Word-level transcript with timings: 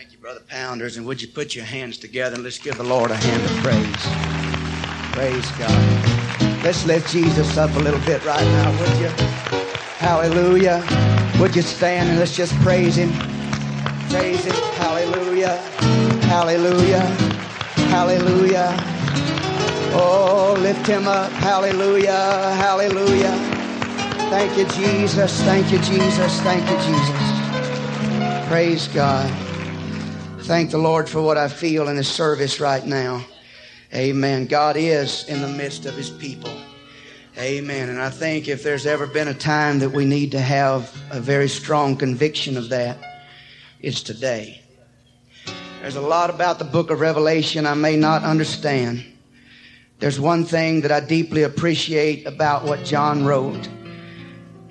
Thank 0.00 0.14
you, 0.14 0.18
Brother 0.18 0.40
Pounders. 0.48 0.96
And 0.96 1.04
would 1.04 1.20
you 1.20 1.28
put 1.28 1.54
your 1.54 1.66
hands 1.66 1.98
together 1.98 2.34
and 2.34 2.42
let's 2.42 2.58
give 2.58 2.78
the 2.78 2.82
Lord 2.82 3.10
a 3.10 3.16
hand 3.16 3.44
of 3.44 3.50
praise. 3.60 3.84
Praise 5.12 5.50
God. 5.58 6.64
Let's 6.64 6.86
lift 6.86 7.12
Jesus 7.12 7.58
up 7.58 7.70
a 7.76 7.80
little 7.80 8.00
bit 8.06 8.24
right 8.24 8.42
now, 8.42 8.70
would 8.80 8.98
you? 8.98 9.08
Hallelujah. 9.98 10.82
Would 11.38 11.54
you 11.54 11.60
stand 11.60 12.08
and 12.08 12.18
let's 12.18 12.34
just 12.34 12.54
praise 12.60 12.96
Him? 12.96 13.12
Praise 14.08 14.42
Him. 14.42 14.54
Hallelujah. 14.80 15.58
Hallelujah. 16.22 17.04
Hallelujah. 17.92 18.74
Oh, 19.92 20.56
lift 20.60 20.86
Him 20.86 21.08
up. 21.08 21.30
Hallelujah. 21.32 22.54
Hallelujah. 22.56 23.36
Thank 24.30 24.56
you, 24.56 24.64
Jesus. 24.64 25.42
Thank 25.42 25.70
you, 25.70 25.78
Jesus. 25.80 26.40
Thank 26.40 26.64
you, 26.70 26.76
Jesus. 26.78 28.48
Praise 28.48 28.88
God. 28.88 29.49
Thank 30.50 30.72
the 30.72 30.78
Lord 30.78 31.08
for 31.08 31.22
what 31.22 31.38
I 31.38 31.46
feel 31.46 31.86
in 31.86 31.96
His 31.96 32.08
service 32.08 32.58
right 32.58 32.84
now. 32.84 33.24
Amen. 33.94 34.46
God 34.46 34.76
is 34.76 35.24
in 35.28 35.42
the 35.42 35.48
midst 35.48 35.86
of 35.86 35.94
His 35.94 36.10
people. 36.10 36.52
Amen. 37.38 37.88
And 37.88 38.02
I 38.02 38.10
think 38.10 38.48
if 38.48 38.64
there's 38.64 38.84
ever 38.84 39.06
been 39.06 39.28
a 39.28 39.32
time 39.32 39.78
that 39.78 39.90
we 39.90 40.04
need 40.04 40.32
to 40.32 40.40
have 40.40 40.92
a 41.12 41.20
very 41.20 41.48
strong 41.48 41.96
conviction 41.96 42.56
of 42.56 42.68
that, 42.70 42.98
it's 43.78 44.02
today. 44.02 44.60
There's 45.82 45.94
a 45.94 46.00
lot 46.00 46.30
about 46.30 46.58
the 46.58 46.64
book 46.64 46.90
of 46.90 46.98
Revelation 46.98 47.64
I 47.64 47.74
may 47.74 47.96
not 47.96 48.24
understand. 48.24 49.04
There's 50.00 50.18
one 50.18 50.44
thing 50.44 50.80
that 50.80 50.90
I 50.90 50.98
deeply 50.98 51.44
appreciate 51.44 52.26
about 52.26 52.64
what 52.64 52.84
John 52.84 53.24
wrote, 53.24 53.68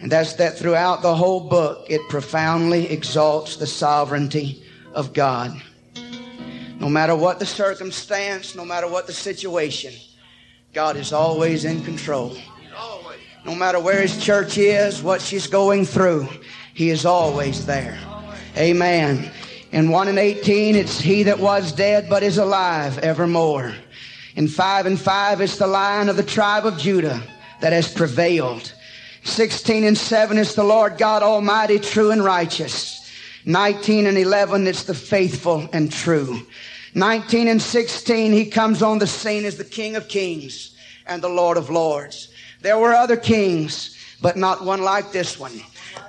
and 0.01 0.11
that's 0.11 0.33
that 0.33 0.57
throughout 0.57 1.01
the 1.03 1.15
whole 1.15 1.47
book, 1.47 1.85
it 1.89 2.01
profoundly 2.09 2.89
exalts 2.91 3.55
the 3.55 3.65
sovereignty 3.65 4.61
of 4.93 5.13
God. 5.13 5.61
No 6.79 6.87
matter 6.89 7.15
what 7.15 7.39
the 7.39 7.45
circumstance, 7.45 8.55
no 8.55 8.63
matter 8.63 8.87
what 8.87 9.05
the 9.05 9.13
situation, 9.13 9.93
God 10.73 10.95
is 10.95 11.11
always 11.11 11.65
in 11.65 11.83
control. 11.83 12.37
No 13.45 13.53
matter 13.53 13.79
where 13.79 14.01
His 14.01 14.23
church 14.23 14.57
is, 14.57 15.03
what 15.03 15.21
she's 15.21 15.47
going 15.47 15.85
through, 15.85 16.27
He 16.73 16.89
is 16.89 17.05
always 17.05 17.65
there. 17.65 17.97
Amen. 18.57 19.31
In 19.71 19.89
1 19.89 20.07
and 20.07 20.19
18, 20.19 20.75
it's 20.75 20.99
He 20.99 21.23
that 21.23 21.39
was 21.39 21.71
dead 21.73 22.07
but 22.09 22.23
is 22.23 22.37
alive 22.37 22.97
evermore. 22.99 23.73
In 24.35 24.47
5 24.47 24.85
and 24.85 24.99
5, 24.99 25.41
it's 25.41 25.57
the 25.57 25.67
lion 25.67 26.07
of 26.07 26.15
the 26.15 26.23
tribe 26.23 26.65
of 26.65 26.77
Judah 26.77 27.21
that 27.59 27.73
has 27.73 27.93
prevailed. 27.93 28.73
16 29.23 29.83
and 29.83 29.97
7, 29.97 30.37
it's 30.37 30.55
the 30.55 30.63
Lord 30.63 30.97
God 30.97 31.23
Almighty, 31.23 31.77
true 31.77 32.11
and 32.11 32.23
righteous. 32.23 32.95
19 33.45 34.05
and 34.05 34.17
11, 34.17 34.67
it's 34.67 34.83
the 34.83 34.93
faithful 34.93 35.67
and 35.73 35.91
true. 35.91 36.45
19 36.95 37.47
and 37.47 37.61
16, 37.61 38.31
he 38.31 38.45
comes 38.45 38.81
on 38.81 38.99
the 38.99 39.07
scene 39.07 39.45
as 39.45 39.57
the 39.57 39.63
King 39.63 39.95
of 39.95 40.07
Kings 40.07 40.75
and 41.07 41.21
the 41.21 41.29
Lord 41.29 41.57
of 41.57 41.69
Lords. 41.69 42.29
There 42.61 42.77
were 42.77 42.93
other 42.93 43.15
kings, 43.15 43.97
but 44.21 44.35
not 44.35 44.63
one 44.63 44.81
like 44.81 45.11
this 45.11 45.39
one. 45.39 45.61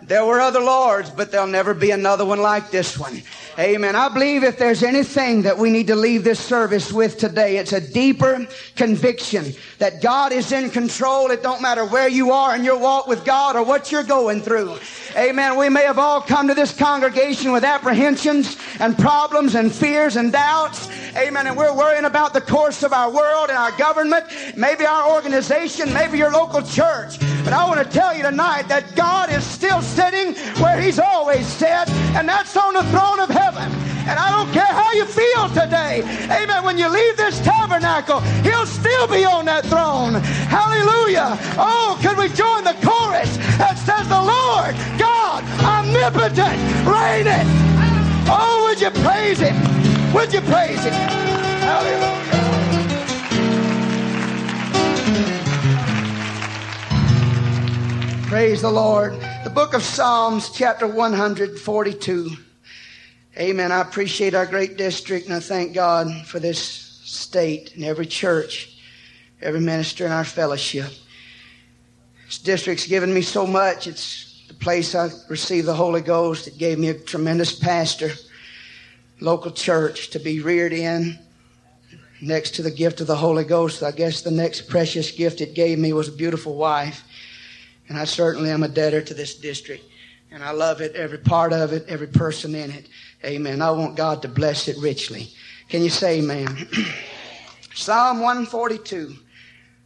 There 0.03 0.25
were 0.25 0.41
other 0.41 0.61
lords, 0.61 1.11
but 1.11 1.31
there'll 1.31 1.47
never 1.47 1.75
be 1.75 1.91
another 1.91 2.25
one 2.25 2.41
like 2.41 2.71
this 2.71 2.99
one. 2.99 3.23
Amen. 3.59 3.97
I 3.97 4.09
believe 4.09 4.45
if 4.45 4.59
there's 4.59 4.83
anything 4.83 5.43
that 5.43 5.59
we 5.59 5.71
need 5.71 5.89
to 5.89 5.97
leave 5.97 6.23
this 6.23 6.39
service 6.39 6.93
with 6.93 7.19
today, 7.19 7.57
it's 7.57 7.73
a 7.73 7.81
deeper 7.81 8.47
conviction 8.77 9.55
that 9.79 10.01
God 10.01 10.33
is 10.33 10.53
in 10.53 10.71
control. 10.71 11.31
It 11.31 11.43
don't 11.43 11.61
matter 11.61 11.85
where 11.85 12.09
you 12.09 12.31
are 12.31 12.55
in 12.55 12.63
your 12.63 12.79
walk 12.79 13.09
with 13.09 13.25
God 13.25 13.57
or 13.57 13.65
what 13.65 13.91
you're 13.91 14.05
going 14.05 14.41
through. 14.41 14.79
Amen. 15.17 15.57
We 15.57 15.69
may 15.69 15.83
have 15.83 15.99
all 15.99 16.21
come 16.21 16.47
to 16.47 16.55
this 16.55 16.77
congregation 16.77 17.51
with 17.51 17.65
apprehensions 17.65 18.57
and 18.79 18.97
problems 18.97 19.57
and 19.57 19.73
fears 19.73 20.17
and 20.17 20.31
doubts. 20.33 20.89
Amen. 21.17 21.49
And 21.49 21.57
we're 21.57 21.77
worrying 21.77 22.05
about 22.05 22.33
the 22.33 22.41
course 22.41 22.85
of 22.85 22.93
our 22.93 23.11
world 23.11 23.49
and 23.49 23.59
our 23.59 23.73
government, 23.73 24.27
maybe 24.57 24.87
our 24.87 25.13
organization, 25.13 25.93
maybe 25.93 26.19
your 26.19 26.31
local 26.31 26.63
church. 26.63 27.19
But 27.43 27.53
I 27.53 27.67
want 27.67 27.85
to 27.85 27.99
tell 27.99 28.17
you 28.17 28.23
tonight 28.23 28.69
that 28.69 28.95
God 28.95 29.31
is 29.33 29.45
still 29.45 29.83
sitting 29.83 30.35
where 30.63 30.81
He's 30.81 31.01
always 31.01 31.47
sat, 31.47 31.91
and 32.15 32.29
that's 32.29 32.57
on 32.57 32.75
the 32.75 32.85
throne 32.85 33.19
of 33.19 33.29
heaven. 33.29 33.40
And 33.41 34.19
I 34.19 34.31
don't 34.31 34.53
care 34.53 34.67
how 34.67 34.93
you 34.93 35.05
feel 35.05 35.49
today. 35.49 36.03
Amen. 36.31 36.65
When 36.65 36.79
you 36.79 36.89
leave 36.89 37.17
this 37.17 37.41
tabernacle, 37.41 38.21
He'll 38.43 38.67
still 38.67 39.07
be 39.07 39.25
on 39.25 39.45
that 39.47 39.65
throne. 39.67 40.15
Hallelujah. 40.51 41.39
Oh, 41.57 41.99
could 42.03 42.19
we 42.19 42.29
join 42.29 42.65
the 42.65 42.77
chorus 42.83 43.37
that 43.59 43.79
says, 43.79 44.09
The 44.09 44.21
Lord 44.21 44.75
God 44.99 45.45
omnipotent 45.63 46.59
reigneth. 46.87 47.49
Oh, 48.29 48.67
would 48.69 48.81
you 48.81 48.91
praise 49.03 49.39
Him? 49.39 49.57
Would 50.13 50.33
you 50.33 50.41
praise 50.43 50.83
Him? 50.85 50.93
Hallelujah. 50.93 52.31
Praise 58.29 58.63
the 58.63 58.71
Lord. 58.71 59.15
The 59.45 59.51
book 59.51 59.75
of 59.75 59.83
Psalms, 59.83 60.51
chapter 60.51 60.87
142. 60.87 62.50
Amen. 63.41 63.73
I 63.73 63.81
appreciate 63.81 64.35
our 64.35 64.45
great 64.45 64.77
district 64.77 65.25
and 65.25 65.35
I 65.35 65.41
thank 65.41 65.73
God 65.73 66.27
for 66.27 66.39
this 66.39 66.61
state 66.61 67.75
and 67.75 67.83
every 67.83 68.05
church, 68.05 68.79
every 69.41 69.61
minister 69.61 70.05
in 70.05 70.13
our 70.13 70.27
fellowship. 70.27 70.93
This 72.27 72.37
district's 72.37 72.87
given 72.87 73.15
me 73.15 73.23
so 73.23 73.47
much. 73.47 73.87
It's 73.87 74.45
the 74.47 74.53
place 74.53 74.95
I 74.95 75.09
received 75.31 75.67
the 75.67 75.73
Holy 75.73 76.03
Ghost. 76.03 76.49
It 76.49 76.59
gave 76.59 76.79
me 76.79 76.89
a 76.89 76.95
tremendous 76.95 77.59
pastor, 77.59 78.11
local 79.21 79.53
church 79.53 80.11
to 80.11 80.19
be 80.19 80.41
reared 80.41 80.75
in. 80.75 81.19
Next 82.21 82.57
to 82.57 82.63
the 82.63 82.71
gift 82.71 83.01
of 83.01 83.07
the 83.07 83.17
Holy 83.17 83.45
Ghost, 83.45 83.83
I 83.83 83.93
guess 83.93 84.21
the 84.21 84.31
next 84.31 84.69
precious 84.69 85.11
gift 85.11 85.41
it 85.41 85.55
gave 85.55 85.79
me 85.79 85.95
was 85.95 86.09
a 86.09 86.13
beautiful 86.13 86.57
wife. 86.57 87.05
And 87.89 87.97
I 87.97 88.05
certainly 88.05 88.51
am 88.51 88.65
a 88.65 88.69
debtor 88.69 89.01
to 89.01 89.15
this 89.15 89.35
district. 89.35 89.85
And 90.31 90.45
I 90.45 90.51
love 90.51 90.83
it, 90.83 90.95
every 90.95 91.19
part 91.19 91.55
of 91.55 91.73
it, 91.73 91.87
every 91.89 92.07
person 92.07 92.55
in 92.55 92.71
it. 92.71 92.87
Amen. 93.25 93.61
I 93.61 93.71
want 93.71 93.97
God 93.97 94.23
to 94.23 94.29
bless 94.29 94.69
it 94.69 94.77
richly. 94.79 95.29
Can 95.69 95.83
you 95.83 95.91
say 95.91 96.19
amen? 96.19 96.69
Psalm 97.75 98.21
142, 98.21 99.15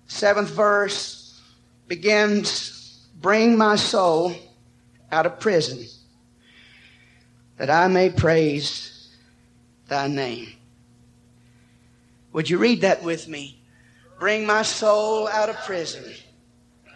seventh 0.07 0.51
verse 0.51 1.41
begins, 1.89 3.07
Bring 3.21 3.59
my 3.59 3.77
soul 3.77 4.35
out 5.11 5.27
of 5.27 5.41
prison 5.41 5.87
that 7.57 7.71
I 7.71 7.89
may 7.89 8.11
praise 8.11 9.17
thy 9.89 10.09
name. 10.09 10.49
Would 12.33 12.51
you 12.51 12.59
read 12.59 12.81
that 12.81 13.03
with 13.03 13.29
me? 13.29 13.61
Bring 14.19 14.47
my 14.47 14.63
soul 14.63 15.29
out 15.29 15.49
of 15.49 15.57
prison 15.65 16.05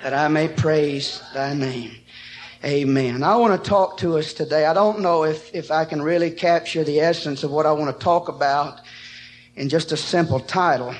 that 0.03 0.15
I 0.15 0.29
may 0.29 0.49
praise 0.49 1.23
thy 1.35 1.55
name. 1.55 1.93
Amen. 2.65 3.23
I 3.23 3.37
want 3.37 3.63
to 3.63 3.71
talk 3.71 3.99
to 3.99 4.19
us 4.19 4.33
today. 4.33 4.67
I 4.67 4.75
don't 4.75 4.99
know 4.99 5.23
if, 5.23 5.55
if 5.55 5.71
I 5.71 5.85
can 5.85 6.03
really 6.03 6.31
capture 6.31 6.83
the 6.83 6.99
essence 6.99 7.45
of 7.45 7.53
what 7.53 7.67
I 7.67 7.73
want 7.73 7.97
to 7.97 8.05
talk 8.05 8.29
about 8.29 8.81
in 9.55 9.69
just 9.69 9.93
a 9.93 9.97
simple 9.97 10.41
title. 10.41 10.93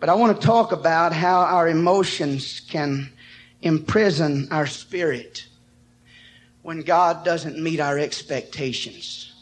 But 0.00 0.08
I 0.08 0.14
want 0.14 0.40
to 0.40 0.46
talk 0.46 0.72
about 0.72 1.12
how 1.12 1.40
our 1.40 1.68
emotions 1.68 2.60
can 2.60 3.12
imprison 3.60 4.48
our 4.50 4.66
spirit 4.66 5.46
when 6.62 6.80
God 6.80 7.26
doesn't 7.26 7.62
meet 7.62 7.78
our 7.78 7.98
expectations. 7.98 9.34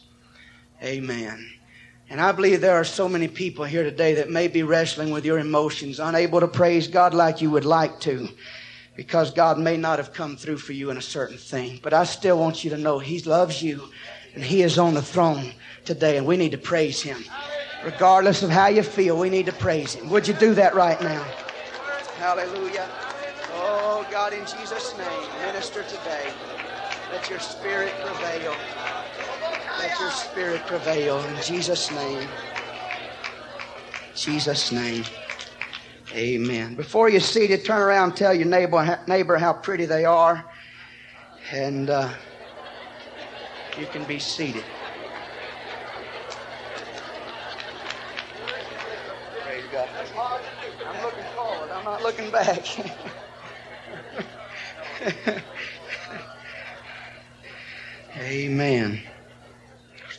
Amen. 0.83 1.53
And 2.09 2.19
I 2.19 2.33
believe 2.33 2.59
there 2.59 2.75
are 2.75 2.83
so 2.83 3.07
many 3.07 3.29
people 3.29 3.63
here 3.63 3.83
today 3.83 4.13
that 4.15 4.29
may 4.29 4.49
be 4.49 4.63
wrestling 4.63 5.09
with 5.09 5.23
your 5.23 5.39
emotions, 5.39 6.01
unable 6.01 6.41
to 6.41 6.49
praise 6.49 6.89
God 6.89 7.13
like 7.13 7.41
you 7.41 7.49
would 7.49 7.63
like 7.63 8.01
to, 8.01 8.27
because 8.95 9.31
God 9.31 9.57
may 9.57 9.77
not 9.77 9.99
have 9.99 10.13
come 10.13 10.37
through 10.37 10.57
for 10.57 10.73
you 10.73 10.89
in 10.89 10.97
a 10.97 11.01
certain 11.01 11.37
thing. 11.37 11.79
But 11.81 11.93
I 11.93 12.03
still 12.03 12.39
want 12.39 12.63
you 12.63 12.69
to 12.71 12.77
know 12.77 12.99
He 12.99 13.19
loves 13.21 13.61
you 13.61 13.89
and 14.35 14.43
He 14.43 14.61
is 14.61 14.77
on 14.77 14.93
the 14.93 15.01
throne 15.01 15.53
today, 15.85 16.17
and 16.17 16.25
we 16.25 16.37
need 16.37 16.51
to 16.51 16.57
praise 16.57 17.01
Him. 17.01 17.23
Regardless 17.83 18.43
of 18.43 18.49
how 18.49 18.67
you 18.67 18.83
feel, 18.83 19.17
we 19.17 19.29
need 19.29 19.45
to 19.45 19.53
praise 19.53 19.93
Him. 19.93 20.09
Would 20.09 20.27
you 20.27 20.33
do 20.33 20.53
that 20.55 20.73
right 20.73 20.99
now? 21.01 21.23
Hallelujah. 22.17 22.89
Oh, 23.55 24.07
God, 24.09 24.33
in 24.33 24.45
Jesus' 24.45 24.97
name, 24.97 25.29
minister 25.45 25.83
today. 25.83 26.31
Let 27.11 27.29
your 27.29 27.39
spirit 27.39 27.93
prevail. 28.03 28.55
Let 29.77 29.99
your 29.99 30.11
spirit 30.11 30.61
prevail 30.61 31.19
in 31.19 31.41
Jesus' 31.43 31.91
name. 31.91 32.27
Jesus' 34.15 34.71
name. 34.71 35.03
Amen. 36.11 36.75
Before 36.75 37.09
you 37.09 37.19
seated, 37.19 37.65
turn 37.65 37.81
around 37.81 38.09
and 38.09 38.17
tell 38.17 38.33
your 38.33 38.45
neighbor, 38.45 38.99
neighbor 39.07 39.37
how 39.37 39.53
pretty 39.53 39.85
they 39.85 40.05
are. 40.05 40.45
And 41.51 41.89
uh, 41.89 42.13
you 43.77 43.85
can 43.87 44.03
be 44.05 44.19
seated. 44.19 44.63
Praise 49.43 49.63
God. 49.71 49.89
I'm 50.87 51.01
looking 51.01 51.23
forward. 51.35 51.71
I'm 51.71 51.83
not 51.85 52.03
looking 52.03 52.29
back. 52.31 52.65
Amen 58.17 59.01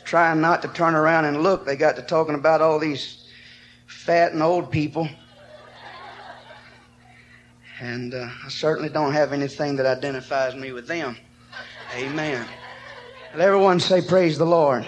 trying 0.05 0.39
not 0.39 0.61
to 0.61 0.67
turn 0.69 0.95
around 0.95 1.25
and 1.25 1.41
look, 1.41 1.65
they 1.65 1.75
got 1.75 1.95
to 1.97 2.01
talking 2.01 2.35
about 2.35 2.61
all 2.61 2.79
these 2.79 3.27
fat 3.87 4.31
and 4.31 4.41
old 4.41 4.71
people. 4.71 5.09
And 7.79 8.13
uh, 8.13 8.29
I 8.45 8.49
certainly 8.49 8.89
don't 8.89 9.11
have 9.11 9.33
anything 9.33 9.75
that 9.75 9.85
identifies 9.85 10.55
me 10.55 10.71
with 10.71 10.87
them. 10.87 11.17
Amen. 11.93 12.47
Let 13.33 13.47
everyone 13.47 13.81
say, 13.81 14.01
Praise 14.01 14.37
the 14.37 14.45
Lord. 14.45 14.87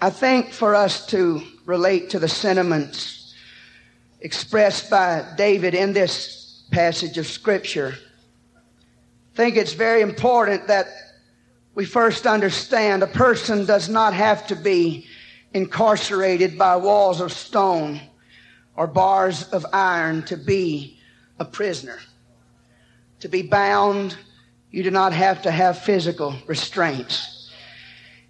I 0.00 0.08
think 0.08 0.52
for 0.52 0.74
us 0.74 1.06
to 1.08 1.42
relate 1.66 2.10
to 2.10 2.18
the 2.18 2.28
sentiments 2.28 3.34
expressed 4.20 4.88
by 4.88 5.26
David 5.36 5.74
in 5.74 5.92
this 5.92 6.64
passage 6.70 7.18
of 7.18 7.26
Scripture, 7.26 7.94
I 8.56 9.36
think 9.36 9.56
it's 9.56 9.74
very 9.74 10.00
important 10.00 10.66
that 10.68 10.86
we 11.74 11.84
first 11.84 12.26
understand 12.26 13.02
a 13.02 13.06
person 13.06 13.66
does 13.66 13.90
not 13.90 14.14
have 14.14 14.46
to 14.46 14.56
be 14.56 15.06
incarcerated 15.52 16.56
by 16.56 16.76
walls 16.76 17.20
of 17.20 17.30
stone 17.30 18.00
or 18.74 18.86
bars 18.86 19.44
of 19.50 19.66
iron 19.74 20.22
to 20.24 20.38
be 20.38 20.95
a 21.38 21.44
prisoner. 21.44 21.98
To 23.20 23.28
be 23.28 23.42
bound, 23.42 24.16
you 24.70 24.82
do 24.82 24.90
not 24.90 25.12
have 25.12 25.42
to 25.42 25.50
have 25.50 25.78
physical 25.82 26.34
restraints. 26.46 27.50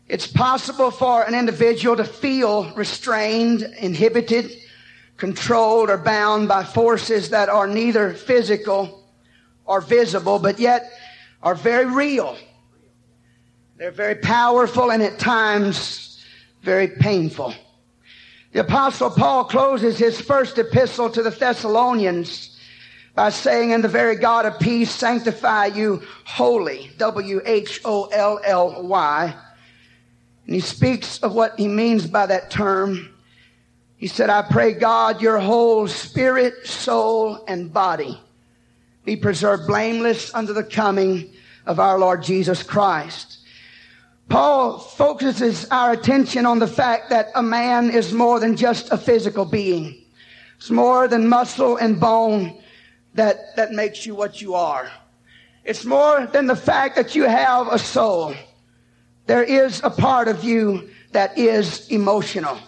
It's 0.08 0.26
possible 0.26 0.90
for 0.90 1.24
an 1.24 1.34
individual 1.34 1.96
to 1.96 2.04
feel 2.04 2.72
restrained, 2.74 3.62
inhibited, 3.80 4.52
controlled, 5.16 5.90
or 5.90 5.98
bound 5.98 6.46
by 6.46 6.62
forces 6.62 7.30
that 7.30 7.48
are 7.48 7.66
neither 7.66 8.12
physical 8.12 9.04
or 9.64 9.80
visible, 9.80 10.38
but 10.38 10.60
yet 10.60 10.92
are 11.42 11.56
very 11.56 11.86
real. 11.86 12.36
They're 13.76 13.90
very 13.90 14.14
powerful 14.14 14.92
and 14.92 15.02
at 15.02 15.18
times 15.18 16.24
very 16.62 16.88
painful. 16.88 17.54
The 18.52 18.60
apostle 18.60 19.10
Paul 19.10 19.44
closes 19.44 19.98
his 19.98 20.20
first 20.20 20.56
epistle 20.58 21.10
to 21.10 21.22
the 21.22 21.30
Thessalonians 21.30 22.55
by 23.16 23.30
saying, 23.30 23.72
and 23.72 23.82
the 23.82 23.88
very 23.88 24.14
God 24.14 24.44
of 24.44 24.60
peace 24.60 24.90
sanctify 24.90 25.66
you 25.66 26.02
wholly. 26.24 26.90
W-H-O-L-L-Y. 26.98 27.34
And 30.44 30.54
he 30.54 30.60
speaks 30.60 31.18
of 31.20 31.34
what 31.34 31.58
he 31.58 31.66
means 31.66 32.06
by 32.06 32.26
that 32.26 32.50
term. 32.50 33.12
He 33.96 34.06
said, 34.06 34.28
I 34.28 34.42
pray 34.42 34.74
God 34.74 35.22
your 35.22 35.38
whole 35.38 35.88
spirit, 35.88 36.66
soul, 36.66 37.42
and 37.48 37.72
body 37.72 38.20
be 39.06 39.16
preserved 39.16 39.66
blameless 39.66 40.34
unto 40.34 40.52
the 40.52 40.64
coming 40.64 41.32
of 41.64 41.80
our 41.80 41.98
Lord 41.98 42.22
Jesus 42.22 42.62
Christ. 42.62 43.38
Paul 44.28 44.78
focuses 44.78 45.66
our 45.70 45.92
attention 45.92 46.44
on 46.44 46.58
the 46.58 46.66
fact 46.66 47.08
that 47.10 47.30
a 47.34 47.42
man 47.42 47.88
is 47.88 48.12
more 48.12 48.40
than 48.40 48.56
just 48.56 48.92
a 48.92 48.98
physical 48.98 49.46
being. 49.46 50.02
It's 50.58 50.70
more 50.70 51.08
than 51.08 51.28
muscle 51.28 51.76
and 51.76 51.98
bone 51.98 52.60
that, 53.16 53.56
that 53.56 53.72
makes 53.72 54.06
you 54.06 54.14
what 54.14 54.40
you 54.40 54.54
are. 54.54 54.90
It's 55.64 55.84
more 55.84 56.26
than 56.26 56.46
the 56.46 56.56
fact 56.56 56.96
that 56.96 57.14
you 57.14 57.24
have 57.24 57.68
a 57.68 57.78
soul. 57.78 58.34
There 59.26 59.42
is 59.42 59.80
a 59.82 59.90
part 59.90 60.28
of 60.28 60.44
you 60.44 60.90
that 61.12 61.36
is 61.36 61.88
emotional. 61.88 62.58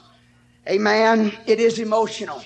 Amen. 0.68 1.32
It 1.46 1.60
is 1.60 1.78
emotional. 1.78 2.42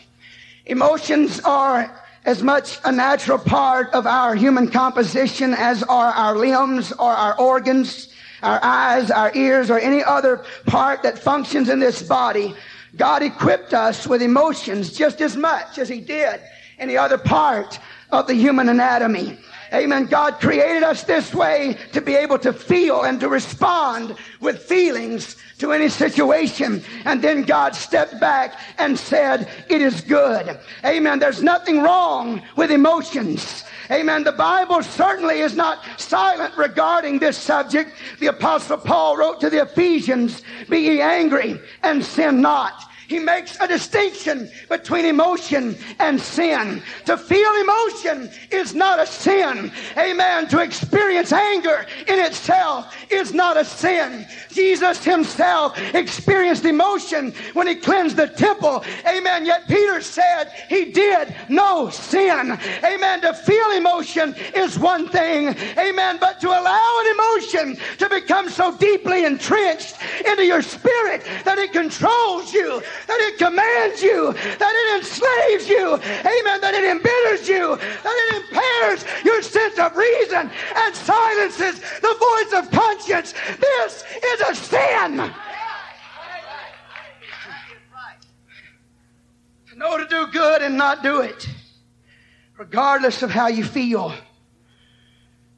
Emotions 0.66 1.40
are 1.40 1.98
as 2.24 2.42
much 2.42 2.78
a 2.84 2.92
natural 2.92 3.38
part 3.38 3.92
of 3.94 4.06
our 4.06 4.34
human 4.34 4.68
composition 4.68 5.54
as 5.54 5.82
are 5.84 6.12
our 6.12 6.36
limbs 6.36 6.92
or 6.92 7.10
our 7.10 7.38
organs 7.38 8.08
our 8.42 8.58
eyes, 8.62 9.10
our 9.10 9.30
ears, 9.34 9.70
or 9.70 9.78
any 9.78 10.02
other 10.02 10.44
part 10.66 11.02
that 11.04 11.18
functions 11.18 11.68
in 11.68 11.78
this 11.78 12.02
body, 12.02 12.54
God 12.96 13.22
equipped 13.22 13.72
us 13.72 14.06
with 14.06 14.20
emotions 14.20 14.92
just 14.92 15.20
as 15.20 15.36
much 15.36 15.78
as 15.78 15.88
He 15.88 16.00
did 16.00 16.40
any 16.78 16.96
other 16.96 17.16
part 17.16 17.78
of 18.12 18.26
the 18.26 18.34
human 18.34 18.68
anatomy. 18.68 19.38
Amen. 19.72 20.04
God 20.04 20.38
created 20.38 20.82
us 20.82 21.02
this 21.02 21.34
way 21.34 21.78
to 21.92 22.02
be 22.02 22.14
able 22.14 22.38
to 22.40 22.52
feel 22.52 23.04
and 23.04 23.18
to 23.20 23.28
respond 23.28 24.14
with 24.38 24.62
feelings 24.62 25.36
to 25.58 25.72
any 25.72 25.88
situation. 25.88 26.84
And 27.06 27.22
then 27.22 27.42
God 27.42 27.74
stepped 27.74 28.20
back 28.20 28.60
and 28.78 28.98
said, 28.98 29.48
it 29.70 29.80
is 29.80 30.02
good. 30.02 30.60
Amen. 30.84 31.18
There's 31.18 31.42
nothing 31.42 31.80
wrong 31.80 32.42
with 32.54 32.70
emotions. 32.70 33.64
Amen. 33.90 34.24
The 34.24 34.32
Bible 34.32 34.82
certainly 34.82 35.40
is 35.40 35.56
not 35.56 35.78
silent 35.98 36.54
regarding 36.56 37.18
this 37.18 37.38
subject. 37.38 37.92
The 38.20 38.28
apostle 38.28 38.76
Paul 38.76 39.16
wrote 39.16 39.40
to 39.40 39.48
the 39.48 39.62
Ephesians, 39.62 40.42
be 40.68 40.80
ye 40.80 41.00
angry 41.00 41.58
and 41.82 42.04
sin 42.04 42.42
not. 42.42 42.84
He 43.12 43.18
makes 43.18 43.60
a 43.60 43.68
distinction 43.68 44.50
between 44.70 45.04
emotion 45.04 45.76
and 45.98 46.18
sin. 46.18 46.82
To 47.04 47.18
feel 47.18 47.52
emotion 47.60 48.30
is 48.50 48.74
not 48.74 48.98
a 48.98 49.06
sin. 49.06 49.70
Amen. 49.98 50.48
To 50.48 50.60
experience 50.60 51.30
anger 51.30 51.84
in 52.08 52.18
itself 52.18 52.96
is 53.10 53.34
not 53.34 53.58
a 53.58 53.66
sin. 53.66 54.26
Jesus 54.48 55.04
himself 55.04 55.78
experienced 55.92 56.64
emotion 56.64 57.34
when 57.52 57.66
he 57.66 57.74
cleansed 57.74 58.16
the 58.16 58.28
temple. 58.28 58.82
Amen. 59.06 59.44
Yet 59.44 59.68
Peter 59.68 60.00
said 60.00 60.50
he 60.70 60.86
did 60.86 61.36
no 61.50 61.90
sin. 61.90 62.58
Amen. 62.82 63.20
To 63.20 63.34
feel 63.34 63.72
emotion 63.72 64.34
is 64.54 64.78
one 64.78 65.06
thing. 65.10 65.48
Amen. 65.76 66.16
But 66.18 66.40
to 66.40 66.48
allow 66.48 67.00
an 67.00 67.14
emotion 67.14 67.76
to 67.98 68.08
become 68.08 68.48
so 68.48 68.74
deeply 68.78 69.26
entrenched 69.26 69.96
into 70.26 70.46
your 70.46 70.62
spirit 70.62 71.22
that 71.44 71.58
it 71.58 71.72
controls 71.72 72.54
you, 72.54 72.80
that 73.06 73.20
it 73.20 73.38
commands 73.38 74.02
you, 74.02 74.32
that 74.32 74.74
it 74.74 74.98
enslaves 74.98 75.68
you, 75.68 75.94
amen, 75.94 76.60
that 76.60 76.74
it 76.74 76.84
embitters 76.84 77.48
you, 77.48 77.76
that 77.76 78.30
it 78.30 78.42
impairs 78.42 79.04
your 79.24 79.42
sense 79.42 79.78
of 79.78 79.96
reason 79.96 80.50
and 80.76 80.94
silences 80.94 81.80
the 82.00 82.16
voice 82.18 82.52
of 82.62 82.70
conscience. 82.70 83.34
This 83.58 84.04
is 84.24 84.40
a 84.40 84.54
sin. 84.54 85.32
To 89.70 89.78
know 89.78 89.96
to 89.96 90.06
do 90.06 90.26
good 90.32 90.62
and 90.62 90.76
not 90.76 91.02
do 91.02 91.20
it, 91.20 91.48
regardless 92.58 93.22
of 93.22 93.30
how 93.30 93.48
you 93.48 93.64
feel, 93.64 94.12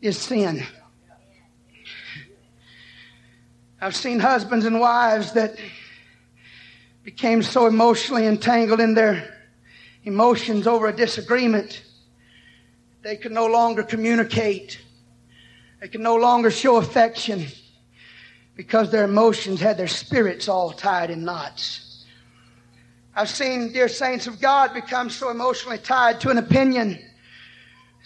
is 0.01 0.19
sin. 0.19 0.65
I've 3.81 3.97
seen 3.97 4.19
husbands 4.19 4.65
and 4.65 4.81
wives 4.81 5.33
that 5.33 5.57
became 7.05 7.43
so 7.43 7.67
emotionally 7.67 8.27
entangled 8.27 8.81
in 8.81 8.95
their 8.95 9.31
emotions 10.05 10.67
over 10.67 10.89
a 10.89 10.93
disagreement, 10.97 11.83
they 13.03 13.17
could 13.17 13.33
no 13.33 13.47
longer 13.47 13.83
communicate. 13.83 14.81
They 15.81 15.89
could 15.89 16.01
no 16.01 16.17
longer 16.17 16.51
show 16.51 16.77
affection 16.77 17.47
because 18.57 18.91
their 18.91 19.05
emotions 19.05 19.61
had 19.61 19.77
their 19.77 19.87
spirits 19.89 20.49
all 20.49 20.73
tied 20.73 21.11
in 21.11 21.25
knots. 21.25 22.07
I've 23.15 23.29
seen 23.29 23.73
dear 23.73 23.89
saints 23.89 24.27
of 24.27 24.41
God 24.41 24.73
become 24.73 25.11
so 25.11 25.31
emotionally 25.31 25.79
tied 25.79 26.21
to 26.23 26.31
an 26.31 26.39
opinion 26.39 26.99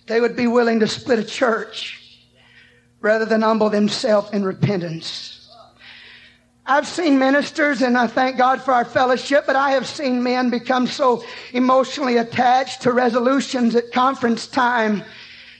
they 0.06 0.20
would 0.20 0.36
be 0.36 0.46
willing 0.46 0.80
to 0.80 0.88
split 0.88 1.18
a 1.18 1.24
church 1.24 2.26
rather 3.00 3.24
than 3.24 3.42
humble 3.42 3.70
themselves 3.70 4.30
in 4.32 4.42
repentance. 4.44 5.37
I've 6.70 6.86
seen 6.86 7.18
ministers, 7.18 7.80
and 7.80 7.96
I 7.96 8.06
thank 8.06 8.36
God 8.36 8.60
for 8.60 8.74
our 8.74 8.84
fellowship, 8.84 9.44
but 9.46 9.56
I 9.56 9.70
have 9.70 9.86
seen 9.86 10.22
men 10.22 10.50
become 10.50 10.86
so 10.86 11.24
emotionally 11.54 12.18
attached 12.18 12.82
to 12.82 12.92
resolutions 12.92 13.74
at 13.74 13.90
conference 13.90 14.46
time 14.46 15.02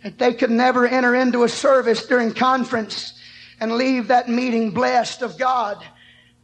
that 0.03 0.19
they 0.19 0.35
could 0.35 0.51
never 0.51 0.87
enter 0.87 1.15
into 1.15 1.45
a 1.45 1.49
service 1.49 2.05
during 2.05 2.35
conference 2.35 3.15
and 3.59 3.73
leave 3.73 4.09
that 4.09 4.29
meeting 4.29 4.71
blessed 4.71 5.23
of 5.23 5.39
God 5.39 5.83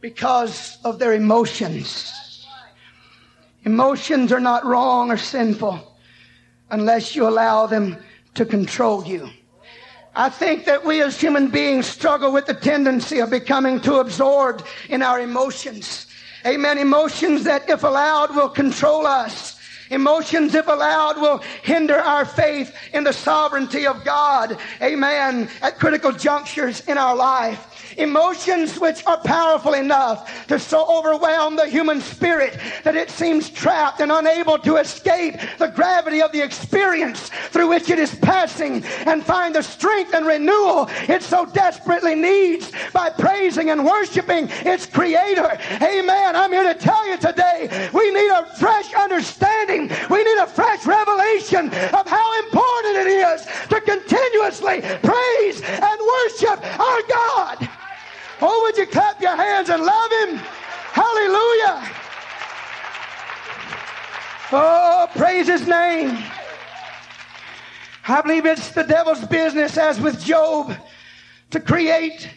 because 0.01 0.79
of 0.83 0.97
their 0.97 1.13
emotions. 1.13 2.11
Emotions 3.65 4.31
are 4.31 4.39
not 4.39 4.65
wrong 4.65 5.11
or 5.11 5.17
sinful 5.17 5.95
unless 6.71 7.15
you 7.15 7.27
allow 7.27 7.67
them 7.67 7.97
to 8.33 8.43
control 8.43 9.05
you. 9.05 9.29
I 10.17 10.29
think 10.29 10.65
that 10.65 10.85
we 10.85 11.01
as 11.01 11.19
human 11.19 11.49
beings 11.49 11.87
struggle 11.87 12.31
with 12.31 12.45
the 12.45 12.53
tendency 12.53 13.19
of 13.19 13.29
becoming 13.29 13.81
too 13.81 13.99
absorbed 13.99 14.63
in 14.87 15.01
our 15.01 15.19
emotions. 15.19 16.07
Amen. 16.45 16.77
Emotions 16.77 17.43
that, 17.43 17.69
if 17.69 17.83
allowed, 17.83 18.33
will 18.33 18.47
control 18.47 19.05
us. 19.05 19.59
Emotions, 19.89 20.55
if 20.55 20.67
allowed, 20.67 21.17
will 21.19 21.39
hinder 21.63 21.97
our 21.97 22.23
faith 22.23 22.73
in 22.93 23.03
the 23.03 23.11
sovereignty 23.11 23.85
of 23.85 24.03
God. 24.05 24.57
Amen. 24.81 25.49
At 25.61 25.79
critical 25.79 26.11
junctures 26.11 26.79
in 26.87 26.97
our 26.97 27.15
life. 27.15 27.74
Emotions 27.97 28.79
which 28.79 29.05
are 29.05 29.17
powerful 29.17 29.73
enough 29.73 30.47
to 30.47 30.59
so 30.59 30.85
overwhelm 30.87 31.55
the 31.55 31.67
human 31.67 32.01
spirit 32.01 32.57
that 32.83 32.95
it 32.95 33.09
seems 33.09 33.49
trapped 33.49 34.01
and 34.01 34.11
unable 34.11 34.57
to 34.59 34.77
escape 34.77 35.35
the 35.59 35.67
gravity 35.67 36.21
of 36.21 36.31
the 36.31 36.41
experience 36.41 37.29
through 37.49 37.67
which 37.67 37.89
it 37.89 37.99
is 37.99 38.13
passing 38.15 38.83
and 39.05 39.23
find 39.23 39.55
the 39.55 39.61
strength 39.61 40.13
and 40.13 40.25
renewal 40.25 40.89
it 41.07 41.21
so 41.23 41.45
desperately 41.45 42.15
needs 42.15 42.71
by 42.93 43.09
praising 43.09 43.69
and 43.69 43.83
worshiping 43.83 44.47
its 44.65 44.85
creator. 44.85 45.57
Amen. 45.81 46.35
I'm 46.35 46.51
here 46.51 46.73
to 46.73 46.79
tell 46.79 47.07
you 47.07 47.17
today 47.17 47.89
we 47.93 48.11
need 48.11 48.29
a 48.29 48.45
fresh 48.57 48.93
understanding. 48.93 49.89
We 50.09 50.23
need 50.23 50.37
a 50.37 50.47
fresh 50.47 50.85
revelation 50.85 51.67
of 51.67 52.07
how 52.07 52.39
important 52.43 52.95
it 52.97 53.07
is 53.07 53.45
to 53.69 53.81
continuously 53.81 54.81
praise 55.03 55.61
and 55.61 55.99
worship 56.01 56.79
our 56.79 57.01
God. 57.07 57.69
Oh, 58.41 58.61
would 58.63 58.77
you 58.77 58.85
clap 58.85 59.21
your 59.21 59.35
hands 59.35 59.69
and 59.69 59.83
love 59.83 60.11
Him? 60.11 60.37
Hallelujah. 60.91 61.91
Oh, 64.51 65.09
praise 65.15 65.47
His 65.47 65.67
name. 65.67 66.17
I 68.07 68.21
believe 68.21 68.45
it's 68.45 68.69
the 68.71 68.83
devil's 68.83 69.25
business, 69.25 69.77
as 69.77 69.99
with 69.99 70.23
Job, 70.23 70.75
to 71.51 71.59
create 71.59 72.29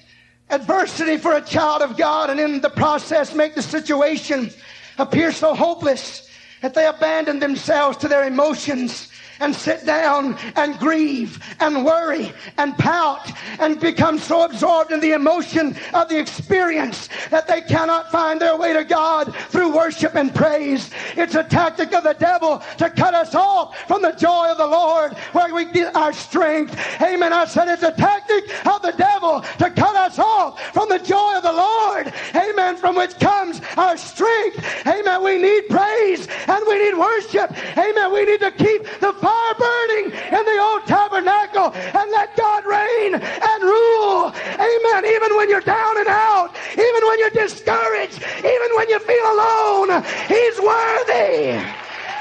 adversity 0.51 1.19
for 1.19 1.35
a 1.35 1.43
child 1.43 1.83
of 1.83 1.97
God 1.97 2.31
and 2.31 2.41
in 2.41 2.61
the 2.61 2.71
process 2.71 3.35
make 3.35 3.55
the 3.55 3.63
situation 3.63 4.51
appear 4.97 5.31
so 5.31 5.55
hopeless 5.55 6.31
that 6.63 6.75
they 6.75 6.87
abandon 6.87 7.39
themselves 7.39 7.99
to 7.99 8.09
their 8.09 8.25
emotions 8.25 9.13
and 9.41 9.55
sit 9.55 9.85
down 9.87 10.37
and 10.57 10.79
grieve 10.79 11.39
and 11.61 11.85
worry 11.85 12.33
and 12.57 12.77
pout 12.77 13.31
and 13.59 13.81
become 13.81 14.19
so 14.19 14.45
absorbed 14.45 14.93
in 14.93 15.01
the 15.01 15.13
emotion 15.13 15.77
of 15.95 16.09
the 16.09 16.19
experience 16.19 17.09
that 17.31 17.47
they 17.47 17.61
cannot 17.61 18.11
find 18.11 18.41
their 18.41 18.57
way 18.57 18.73
to 18.73 18.85
God 18.85 19.35
through 19.49 19.75
worship 19.75 20.15
and 20.15 20.35
praise. 20.35 20.91
It's 21.17 21.35
a 21.35 21.45
tactic 21.45 21.93
of 21.93 22.05
the 22.05 22.15
devil 22.15 22.63
to 22.79 22.91
cut 22.91 23.15
us 23.15 23.35
off 23.35 23.77
from 23.87 24.03
the 24.03 24.13
joy 24.13 24.51
of 24.51 24.59
the 24.59 24.67
Lord 24.67 25.13
where 25.33 25.55
we 25.55 25.65
get 25.67 25.95
our 25.95 26.13
strength. 26.13 26.79
Amen. 27.01 27.33
I 27.33 27.45
said 27.45 27.69
it's 27.69 27.83
a 27.83 27.93
tactic 27.93 28.45
of 28.67 28.83
the 28.83 28.93
devil 28.97 29.41
to 29.59 29.71
cut 29.71 29.97
us 29.97 30.19
off 30.19 30.61
from 30.73 30.89
the 30.89 30.99
joy 30.99 31.37
of 31.37 31.43
the 31.43 31.53
Lord. 31.53 32.13
Amen. 32.35 32.77
From 32.77 32.97
which 32.97 33.19
comes 33.19 33.61
our 33.77 33.97
strength. 33.97 34.65
Amen. 34.87 35.23
We 35.23 35.39
need 35.39 35.69
praise 35.69 36.29
and 36.47 36.65
we 36.67 36.79
need 36.79 36.99
worship. 36.99 37.51
Amen. 37.77 38.13
We 38.13 38.25
need 38.25 38.41
to 38.41 38.51
keep 38.51 38.85
the 39.01 39.13
fire 39.29 39.55
burning 39.55 40.07
in 40.39 40.45
the 40.45 40.59
old 40.59 40.87
tabernacle 40.87 41.73
and 41.75 42.11
let 42.11 42.35
God 42.37 42.65
reign 42.65 43.15
and 43.15 43.63
rule. 43.63 44.33
Amen. 44.57 45.05
Even 45.05 45.37
when 45.37 45.49
you're 45.51 45.61
down 45.61 45.99
and 45.99 46.09
out, 46.09 46.51
even 46.73 47.03
when 47.07 47.19
you're 47.19 47.37
discouraged, 47.45 48.23
even 48.39 48.71
when 48.77 48.89
you 48.89 48.99
feel 49.01 49.27
alone, 49.35 50.03
He's 50.29 50.59
worthy. 50.61 51.61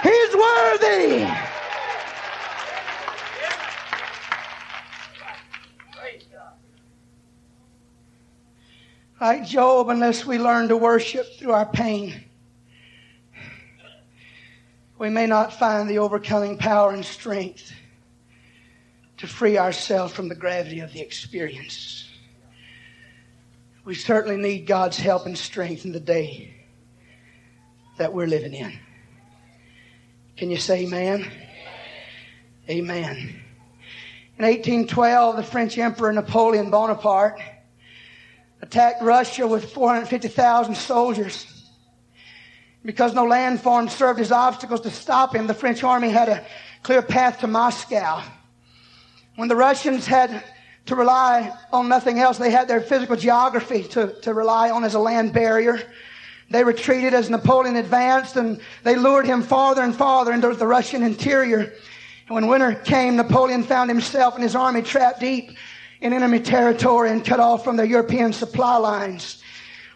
He's 0.04 0.34
worthy. 0.36 1.28
Like 9.20 9.48
Job, 9.48 9.90
unless 9.90 10.28
we 10.28 10.38
learn 10.38 10.68
to 10.68 10.78
worship 10.78 11.26
through 11.40 11.52
our 11.52 11.66
pain 11.66 12.27
we 15.00 15.10
may 15.10 15.28
not 15.28 15.54
find 15.54 15.90
the 15.90 16.00
overcoming 16.00 16.58
power 16.58 16.92
and 16.92 17.06
strength 17.06 17.72
to 19.18 19.28
free 19.28 19.58
ourselves 19.58 20.14
from 20.14 20.30
the 20.30 20.36
gravity 20.36 20.80
of 20.80 20.94
the 20.94 21.02
experience. 21.02 22.10
We 23.86 23.96
certainly 23.96 24.38
need 24.38 24.68
God's 24.68 24.98
help 24.98 25.26
and 25.26 25.38
strength 25.38 25.86
in 25.86 25.92
the 25.92 26.00
day 26.00 26.54
that 27.98 28.14
we're 28.14 28.28
living 28.28 28.54
in. 28.54 28.78
Can 30.36 30.52
you 30.52 30.58
say 30.58 30.86
amen? 30.86 31.32
Amen. 32.70 33.42
In 34.38 34.46
1812, 34.46 35.38
the 35.38 35.44
French 35.44 35.78
Emperor 35.78 36.12
Napoleon 36.12 36.70
Bonaparte 36.70 37.40
attacked 38.62 39.02
Russia 39.02 39.48
with 39.48 39.72
450,000 39.72 40.76
soldiers. 40.76 41.57
Because 42.86 43.14
no 43.14 43.26
landform 43.26 43.90
served 43.90 44.20
as 44.20 44.32
obstacles 44.32 44.82
to 44.82 44.90
stop 44.90 45.36
him, 45.36 45.48
the 45.48 45.54
French 45.54 45.84
army 45.84 46.10
had 46.10 46.30
a 46.30 46.46
clear 46.84 47.02
path 47.02 47.40
to 47.40 47.48
Moscow. 47.48 48.22
When 49.36 49.50
the 49.50 49.56
Russians 49.56 50.08
had 50.08 50.44
to 50.86 50.96
rely 50.96 51.54
on 51.72 51.90
nothing 51.90 52.20
else, 52.20 52.38
they 52.38 52.50
had 52.50 52.68
their 52.68 52.82
physical 52.82 53.16
geography 53.16 53.84
to, 53.84 54.14
to 54.22 54.34
rely 54.34 54.70
on 54.72 54.84
as 54.84 54.94
a 54.94 55.00
land 55.00 55.34
barrier. 55.34 55.82
They 56.50 56.64
retreated 56.64 57.14
as 57.14 57.30
Napoleon 57.30 57.76
advanced 57.76 58.38
and 58.38 58.62
they 58.84 58.96
lured 58.96 59.26
him 59.26 59.44
farther 59.44 59.82
and 59.82 59.94
farther 59.94 60.32
into 60.32 60.54
the 60.54 60.68
Russian 60.68 61.04
interior. 61.04 61.74
And 62.28 62.36
when 62.36 62.48
winter 62.48 62.74
came, 62.74 63.18
Napoleon 63.18 63.64
found 63.64 63.90
himself 63.90 64.36
and 64.36 64.44
his 64.44 64.56
army 64.56 64.82
trapped 64.82 65.20
deep 65.20 65.52
in 66.00 66.14
enemy 66.14 66.40
territory 66.40 67.12
and 67.12 67.26
cut 67.26 67.40
off 67.40 67.64
from 67.64 67.76
the 67.76 67.88
European 67.88 68.32
supply 68.32 68.78
lines. 68.78 69.44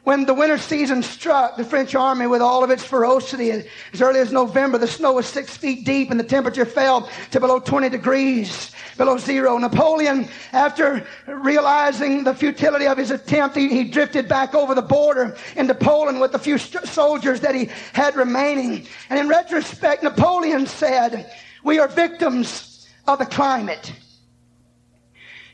When 0.04 0.26
the 0.26 0.34
winter 0.34 0.58
season 0.58 1.04
struck, 1.04 1.58
the 1.58 1.64
French 1.64 1.94
army, 1.94 2.26
with 2.26 2.42
all 2.42 2.64
of 2.64 2.72
its 2.72 2.84
ferocity, 2.84 3.52
as 3.52 4.02
early 4.02 4.20
as 4.20 4.32
November, 4.32 4.80
the 4.80 4.88
snow 4.88 5.14
was 5.14 5.28
six 5.28 5.56
feet 5.56 5.86
deep 5.86 6.10
and 6.10 6.20
the 6.20 6.24
temperature 6.24 6.66
fell 6.66 7.08
to 7.30 7.40
below 7.40 7.60
20 7.60 7.88
degrees, 7.90 8.72
below 8.98 9.20
zero. 9.20 9.60
Napoleon, 9.60 10.28
after 10.54 11.06
realizing 11.28 12.24
the 12.24 12.34
futility 12.34 12.88
of 12.88 12.98
his 12.98 13.12
attempt, 13.12 13.56
he, 13.56 13.70
he 13.70 13.84
drifted 13.84 14.28
back 14.28 14.56
over 14.56 14.74
the 14.74 14.82
border 14.82 15.38
into 15.56 15.76
Poland 15.76 16.20
with 16.20 16.32
the 16.32 16.40
few 16.40 16.58
st- 16.58 16.88
soldiers 16.88 17.40
that 17.42 17.54
he 17.54 17.70
had 17.94 18.16
remaining. 18.16 18.88
And 19.12 19.20
in 19.20 19.28
retrospect, 19.28 20.02
Napoleon 20.02 20.66
said, 20.66 21.32
We 21.64 21.78
are 21.78 21.88
victims 21.88 22.90
of 23.08 23.20
the 23.20 23.28
climate. 23.28 23.94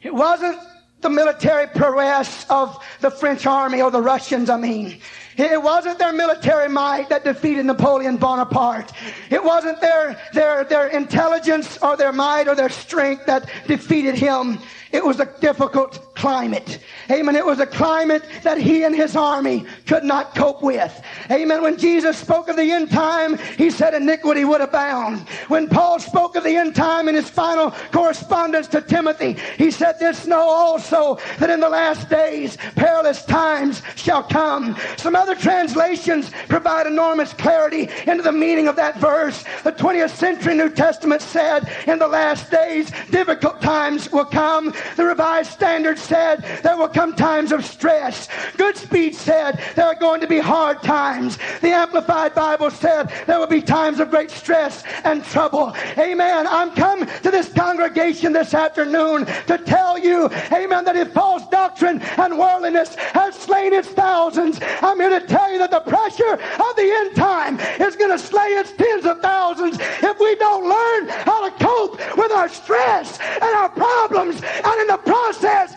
It 0.01 0.13
wasn't 0.13 0.57
the 1.01 1.09
military 1.09 1.67
prowess 1.67 2.45
of 2.49 2.83
the 3.01 3.11
French 3.11 3.45
army 3.45 3.81
or 3.81 3.91
the 3.91 4.01
Russians, 4.01 4.49
I 4.49 4.57
mean. 4.57 4.99
It 5.37 5.61
wasn't 5.61 5.99
their 5.99 6.13
military 6.13 6.67
might 6.67 7.09
that 7.09 7.23
defeated 7.23 7.67
Napoleon 7.67 8.17
Bonaparte. 8.17 8.91
It 9.29 9.43
wasn't 9.43 9.79
their, 9.81 10.19
their, 10.33 10.63
their 10.63 10.87
intelligence 10.87 11.77
or 11.83 11.95
their 11.95 12.11
might 12.11 12.47
or 12.47 12.55
their 12.55 12.69
strength 12.69 13.27
that 13.27 13.47
defeated 13.67 14.15
him. 14.15 14.57
It 14.91 15.05
was 15.05 15.19
a 15.19 15.25
difficult 15.39 16.06
climate. 16.17 16.79
Amen. 17.11 17.35
It 17.35 17.45
was 17.45 17.59
a 17.59 17.65
climate 17.65 18.23
that 18.43 18.57
he 18.57 18.83
and 18.83 18.95
his 18.95 19.15
army 19.15 19.65
could 19.85 20.03
not 20.03 20.35
cope 20.35 20.63
with. 20.63 21.01
Amen. 21.29 21.61
When 21.61 21.77
Jesus 21.77 22.17
spoke 22.17 22.49
of 22.49 22.55
the 22.55 22.71
end 22.71 22.89
time, 22.89 23.37
he 23.57 23.69
said 23.69 23.93
iniquity 23.93 24.43
would 24.43 24.61
abound. 24.61 25.19
When 25.47 25.69
Paul 25.69 25.99
spoke 25.99 26.35
of 26.35 26.43
the 26.43 26.55
end 26.55 26.75
time 26.75 27.07
in 27.07 27.13
his 27.13 27.29
final 27.29 27.71
correspondence 27.91 28.67
to 28.69 28.81
Timothy, 28.81 29.37
he 29.57 29.69
said, 29.69 29.99
This 29.99 30.25
know 30.25 30.41
also 30.41 31.19
that 31.37 31.51
in 31.51 31.59
the 31.59 31.69
last 31.69 32.09
days 32.09 32.57
perilous 32.75 33.23
times 33.23 33.83
shall 33.95 34.23
come. 34.23 34.75
Some 34.97 35.15
other 35.15 35.35
translations 35.35 36.31
provide 36.49 36.87
enormous 36.87 37.31
clarity 37.33 37.89
into 38.07 38.23
the 38.23 38.31
meaning 38.31 38.67
of 38.67 38.75
that 38.77 38.97
verse. 38.97 39.43
The 39.63 39.71
20th 39.71 40.15
century 40.15 40.55
New 40.55 40.69
Testament 40.69 41.21
said, 41.21 41.71
In 41.85 41.99
the 41.99 42.07
last 42.07 42.49
days 42.49 42.91
difficult 43.11 43.61
times 43.61 44.11
will 44.11 44.25
come. 44.25 44.73
The 44.95 45.05
Revised 45.05 45.51
Standard 45.51 45.99
said 46.07 46.43
there 46.63 46.77
will 46.77 46.87
come 46.87 47.13
times 47.15 47.51
of 47.51 47.65
stress. 47.65 48.27
Goodspeed 48.55 49.13
said 49.13 49.59
there 49.75 49.85
are 49.85 49.95
going 49.95 50.21
to 50.21 50.27
be 50.27 50.39
hard 50.39 50.81
times. 50.81 51.37
The 51.61 51.71
Amplified 51.71 52.33
Bible 52.33 52.71
said 52.71 53.11
there 53.25 53.39
will 53.39 53.47
be 53.47 53.61
times 53.61 53.99
of 53.99 54.09
great 54.09 54.31
stress 54.31 54.83
and 55.03 55.23
trouble. 55.25 55.75
Amen. 55.97 56.47
I'm 56.47 56.71
come 56.75 57.05
to 57.05 57.31
this 57.31 57.51
congregation 57.51 58.33
this 58.33 58.53
afternoon 58.53 59.25
to 59.47 59.57
tell 59.57 59.97
you, 59.97 60.29
amen, 60.51 60.85
that 60.85 60.95
if 60.95 61.11
false 61.13 61.47
doctrine 61.49 62.01
and 62.01 62.37
worldliness 62.37 62.95
has 62.95 63.35
slain 63.35 63.73
its 63.73 63.89
thousands, 63.89 64.59
I'm 64.81 64.99
here 64.99 65.19
to 65.19 65.25
tell 65.25 65.51
you 65.51 65.59
that 65.59 65.71
the 65.71 65.81
pressure 65.81 66.33
of 66.33 66.75
the 66.75 66.89
end 66.99 67.15
time 67.15 67.59
is 67.81 67.95
going 67.95 68.11
to 68.11 68.19
slay 68.19 68.49
its 68.61 68.71
tens 68.73 69.05
of 69.05 69.19
thousands 69.21 69.77
if 69.79 70.19
we 70.19 70.35
don't 70.35 70.63
learn 70.63 71.09
how 71.25 71.49
to 71.49 71.63
cope 71.63 72.17
with 72.17 72.31
our 72.31 72.49
stress 72.49 73.19
and 73.19 73.43
our 73.43 73.69
problems 73.69 74.41
and 74.43 74.81
in 74.81 74.87
the 74.87 75.01
process 75.03 75.75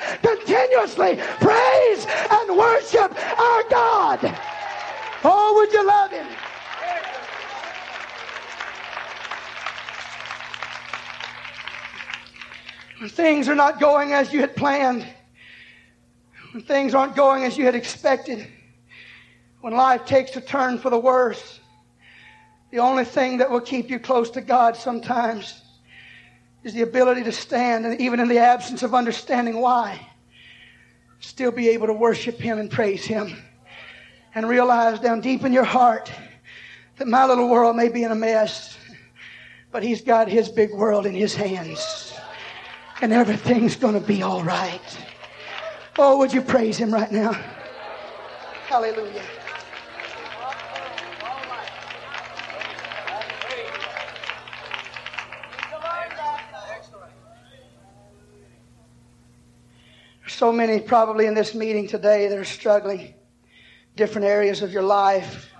praise 1.40 2.06
and 2.30 2.56
worship 2.56 3.12
our 3.38 3.62
God. 3.68 4.38
Oh, 5.24 5.54
would 5.56 5.72
you 5.72 5.86
love 5.86 6.10
him? 6.10 6.26
When 12.98 13.08
things 13.08 13.48
are 13.48 13.54
not 13.54 13.80
going 13.80 14.12
as 14.12 14.32
you 14.32 14.40
had 14.40 14.54
planned, 14.54 15.06
when 16.52 16.62
things 16.62 16.94
aren't 16.94 17.16
going 17.16 17.44
as 17.44 17.56
you 17.56 17.64
had 17.64 17.74
expected, 17.74 18.46
when 19.62 19.74
life 19.74 20.04
takes 20.04 20.36
a 20.36 20.40
turn 20.40 20.78
for 20.78 20.90
the 20.90 20.98
worse, 20.98 21.60
the 22.70 22.78
only 22.78 23.04
thing 23.04 23.38
that 23.38 23.50
will 23.50 23.60
keep 23.60 23.90
you 23.90 23.98
close 23.98 24.30
to 24.30 24.40
God 24.40 24.76
sometimes 24.76 25.62
is 26.62 26.74
the 26.74 26.82
ability 26.82 27.24
to 27.24 27.32
stand, 27.32 27.86
and 27.86 28.00
even 28.00 28.20
in 28.20 28.28
the 28.28 28.38
absence 28.38 28.82
of 28.82 28.94
understanding 28.94 29.60
why, 29.60 30.09
still 31.20 31.50
be 31.50 31.68
able 31.68 31.86
to 31.86 31.92
worship 31.92 32.38
Him 32.38 32.58
and 32.58 32.70
praise 32.70 33.04
Him 33.04 33.36
and 34.34 34.48
realize 34.48 34.98
down 35.00 35.20
deep 35.20 35.44
in 35.44 35.52
your 35.52 35.64
heart 35.64 36.10
that 36.96 37.06
my 37.06 37.24
little 37.24 37.48
world 37.48 37.76
may 37.76 37.88
be 37.88 38.02
in 38.02 38.12
a 38.12 38.16
mess, 38.16 38.76
but 39.70 39.82
He's 39.82 40.00
got 40.00 40.28
His 40.28 40.48
big 40.48 40.72
world 40.72 41.06
in 41.06 41.14
His 41.14 41.34
hands 41.34 42.14
and 43.00 43.12
everything's 43.12 43.76
going 43.76 43.94
to 43.94 44.06
be 44.06 44.22
all 44.22 44.42
right. 44.42 44.98
Oh, 45.98 46.18
would 46.18 46.32
you 46.32 46.42
praise 46.42 46.76
Him 46.76 46.92
right 46.92 47.10
now? 47.10 47.32
Hallelujah. 48.66 49.22
So 60.40 60.50
many 60.50 60.80
probably 60.80 61.26
in 61.26 61.34
this 61.34 61.54
meeting 61.54 61.86
today 61.86 62.26
that 62.26 62.38
are 62.38 62.46
struggling 62.46 63.12
different 63.94 64.26
areas 64.26 64.62
of 64.62 64.72
your 64.72 64.82
life 64.82 65.52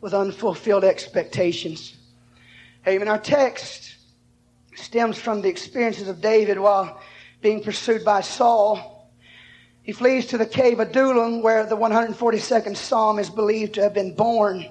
with 0.00 0.14
unfulfilled 0.14 0.82
expectations. 0.82 1.98
Amen. 2.88 3.06
Our 3.06 3.18
text 3.18 3.96
stems 4.76 5.18
from 5.18 5.42
the 5.42 5.50
experiences 5.50 6.08
of 6.08 6.22
David 6.22 6.58
while 6.58 7.02
being 7.42 7.62
pursued 7.62 8.02
by 8.02 8.22
Saul. 8.22 9.10
He 9.82 9.92
flees 9.92 10.24
to 10.28 10.38
the 10.38 10.46
cave 10.46 10.80
of 10.80 10.88
Adullam 10.88 11.42
where 11.42 11.66
the 11.66 11.76
142nd 11.76 12.74
Psalm 12.74 13.18
is 13.18 13.28
believed 13.28 13.74
to 13.74 13.82
have 13.82 13.92
been 13.92 14.14
born. 14.14 14.64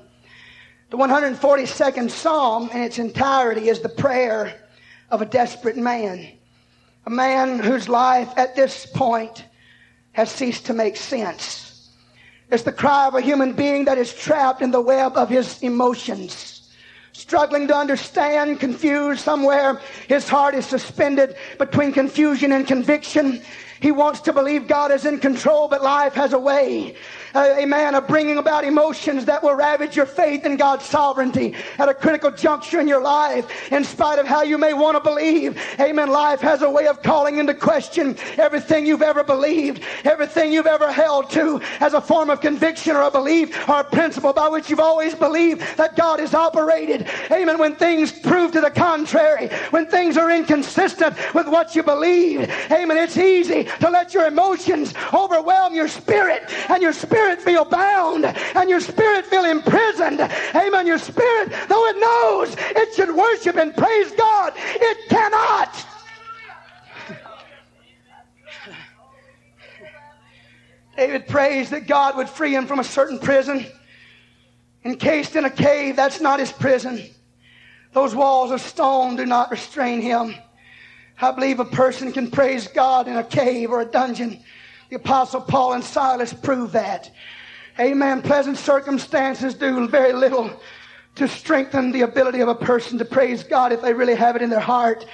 The 0.90 0.98
142nd 0.98 2.10
Psalm 2.10 2.72
in 2.74 2.82
its 2.82 2.98
entirety 2.98 3.70
is 3.70 3.82
the 3.82 3.90
prayer 3.90 4.68
of 5.12 5.22
a 5.22 5.28
desperate 5.28 5.78
man. 5.78 6.40
A 7.06 7.10
man 7.10 7.60
whose 7.60 7.90
life 7.90 8.32
at 8.38 8.56
this 8.56 8.86
point 8.86 9.46
has 10.12 10.30
ceased 10.30 10.66
to 10.68 10.74
make 10.74 10.98
sense. 10.98 11.90
It's 12.52 12.64
the 12.64 12.72
cry 12.72 13.08
of 13.08 13.16
a 13.16 13.22
human 13.22 13.54
being 13.54 13.86
that 13.86 13.98
is 13.98 14.14
trapped 14.14 14.62
in 14.62 14.72
the 14.72 14.82
web 14.82 15.16
of 15.16 15.30
his 15.30 15.62
emotions. 15.64 16.74
Struggling 17.14 17.68
to 17.68 17.76
understand, 17.76 18.60
confused 18.60 19.22
somewhere. 19.22 19.82
His 20.08 20.28
heart 20.28 20.56
is 20.56 20.66
suspended 20.66 21.36
between 21.58 21.92
confusion 21.92 22.52
and 22.52 22.68
conviction. 22.68 23.42
He 23.80 23.92
wants 23.92 24.22
to 24.22 24.34
believe 24.34 24.68
God 24.68 24.92
is 24.92 25.06
in 25.06 25.20
control, 25.20 25.68
but 25.68 25.82
life 25.82 26.14
has 26.14 26.34
a 26.34 26.40
way 26.40 26.96
uh, 27.34 27.56
amen, 27.58 27.96
of 27.96 28.08
bringing 28.08 28.38
about 28.38 28.64
emotions 28.64 29.26
that 29.26 29.42
will 29.42 29.56
ravage 29.56 29.96
your 29.96 30.06
faith 30.06 30.46
in 30.46 30.58
God's 30.58 30.86
sovereignty 30.86 31.56
at 31.78 31.90
a 31.90 31.94
critical 31.94 32.32
juncture 32.32 32.80
in 32.80 32.88
your 32.88 33.02
life. 33.02 33.72
In 33.72 33.84
spite 33.84 34.20
of 34.20 34.28
how 34.28 34.44
you 34.44 34.58
may 34.58 34.74
want 34.74 34.98
to 34.98 35.04
believe, 35.04 35.60
amen, 35.80 36.10
life 36.10 36.42
has 36.42 36.62
a 36.62 36.70
way 36.70 36.88
of 36.88 37.02
calling 37.02 37.38
into 37.38 37.54
question 37.54 38.18
everything 38.38 38.86
you've 38.86 39.02
ever 39.02 39.24
believed, 39.24 39.84
everything 40.04 40.52
you've 40.52 40.68
ever 40.68 40.92
held 40.92 41.30
to 41.32 41.62
as 41.80 41.94
a 41.94 42.02
form 42.02 42.30
of 42.30 42.42
conviction 42.42 42.96
or 42.96 43.04
a 43.04 43.12
belief 43.12 43.70
or 43.70 43.80
a 43.80 43.84
principle 43.84 44.34
by 44.34 44.48
which 44.48 44.70
you've 44.70 44.80
always 44.80 45.16
believed 45.16 45.62
that 45.78 45.96
God 45.96 46.20
is 46.20 46.34
operated. 46.34 47.08
Amen. 47.32 47.58
When 47.58 47.76
things 47.76 48.12
prove 48.12 48.52
to 48.52 48.62
the 48.62 48.72
contrary, 48.72 49.50
when 49.70 49.86
things 49.86 50.18
are 50.18 50.32
inconsistent 50.32 51.16
with 51.34 51.48
what 51.48 51.76
you 51.76 51.84
believe, 51.84 52.50
amen, 52.72 52.98
it's 52.98 53.18
easy 53.18 53.66
to 53.80 53.90
let 53.90 54.14
your 54.14 54.28
emotions 54.28 54.94
overwhelm 55.14 55.74
your 55.74 55.88
spirit 55.88 56.44
and 56.70 56.82
your 56.82 56.94
spirit 56.94 57.21
spirit 57.22 57.42
feel 57.42 57.66
bound 57.66 58.26
and 58.26 58.70
your 58.70 58.80
spirit 58.80 59.26
feel 59.26 59.46
imprisoned. 59.46 60.20
Amen. 60.56 60.88
Your 60.88 60.98
spirit, 60.98 61.54
though 61.68 61.88
it 61.88 61.98
knows 61.98 62.56
it 62.58 62.96
should 62.96 63.16
worship 63.16 63.58
and 63.58 63.76
praise 63.76 64.12
God, 64.14 64.54
it 64.56 65.10
cannot. 65.10 65.86
David 70.98 71.28
prays 71.28 71.70
that 71.70 71.88
God 71.88 72.18
would 72.18 72.30
free 72.30 72.54
him 72.54 72.68
from 72.68 72.80
a 72.80 72.84
certain 72.84 73.20
prison. 73.20 73.66
Encased 74.84 75.36
in 75.36 75.46
a 75.46 75.50
cave, 75.50 75.96
that's 75.96 76.22
not 76.22 76.40
his 76.40 76.52
prison. 76.52 77.04
Those 77.94 78.16
walls 78.16 78.52
of 78.52 78.62
stone 78.62 79.16
do 79.16 79.26
not 79.26 79.52
restrain 79.52 80.02
him. 80.02 80.36
I 81.22 81.32
believe 81.32 81.60
a 81.60 81.66
person 81.66 82.12
can 82.12 82.32
praise 82.32 82.68
God 82.68 83.08
in 83.08 83.16
a 83.16 83.24
cave 83.24 83.70
or 83.70 83.82
a 83.82 83.86
dungeon 83.86 84.44
the 84.92 84.98
Apostle 84.98 85.40
Paul 85.40 85.72
and 85.72 85.84
Silas 85.84 86.34
prove 86.34 86.74
that. 86.74 87.10
Amen. 87.80 88.22
Pleasant 88.22 88.58
circumstances 88.58 89.54
do 89.54 89.88
very 89.88 90.12
little 90.12 90.52
to 91.16 91.30
strengthen 91.30 91.94
the 91.94 92.02
ability 92.02 92.42
of 92.42 92.50
a 92.50 92.56
person 92.56 92.98
to 92.98 93.06
praise 93.06 93.42
God 93.42 93.72
if 93.72 93.82
they 93.82 93.94
really 93.94 94.16
have 94.16 94.36
it 94.36 94.42
in 94.42 94.50
their 94.50 94.60
heart. 94.60 95.06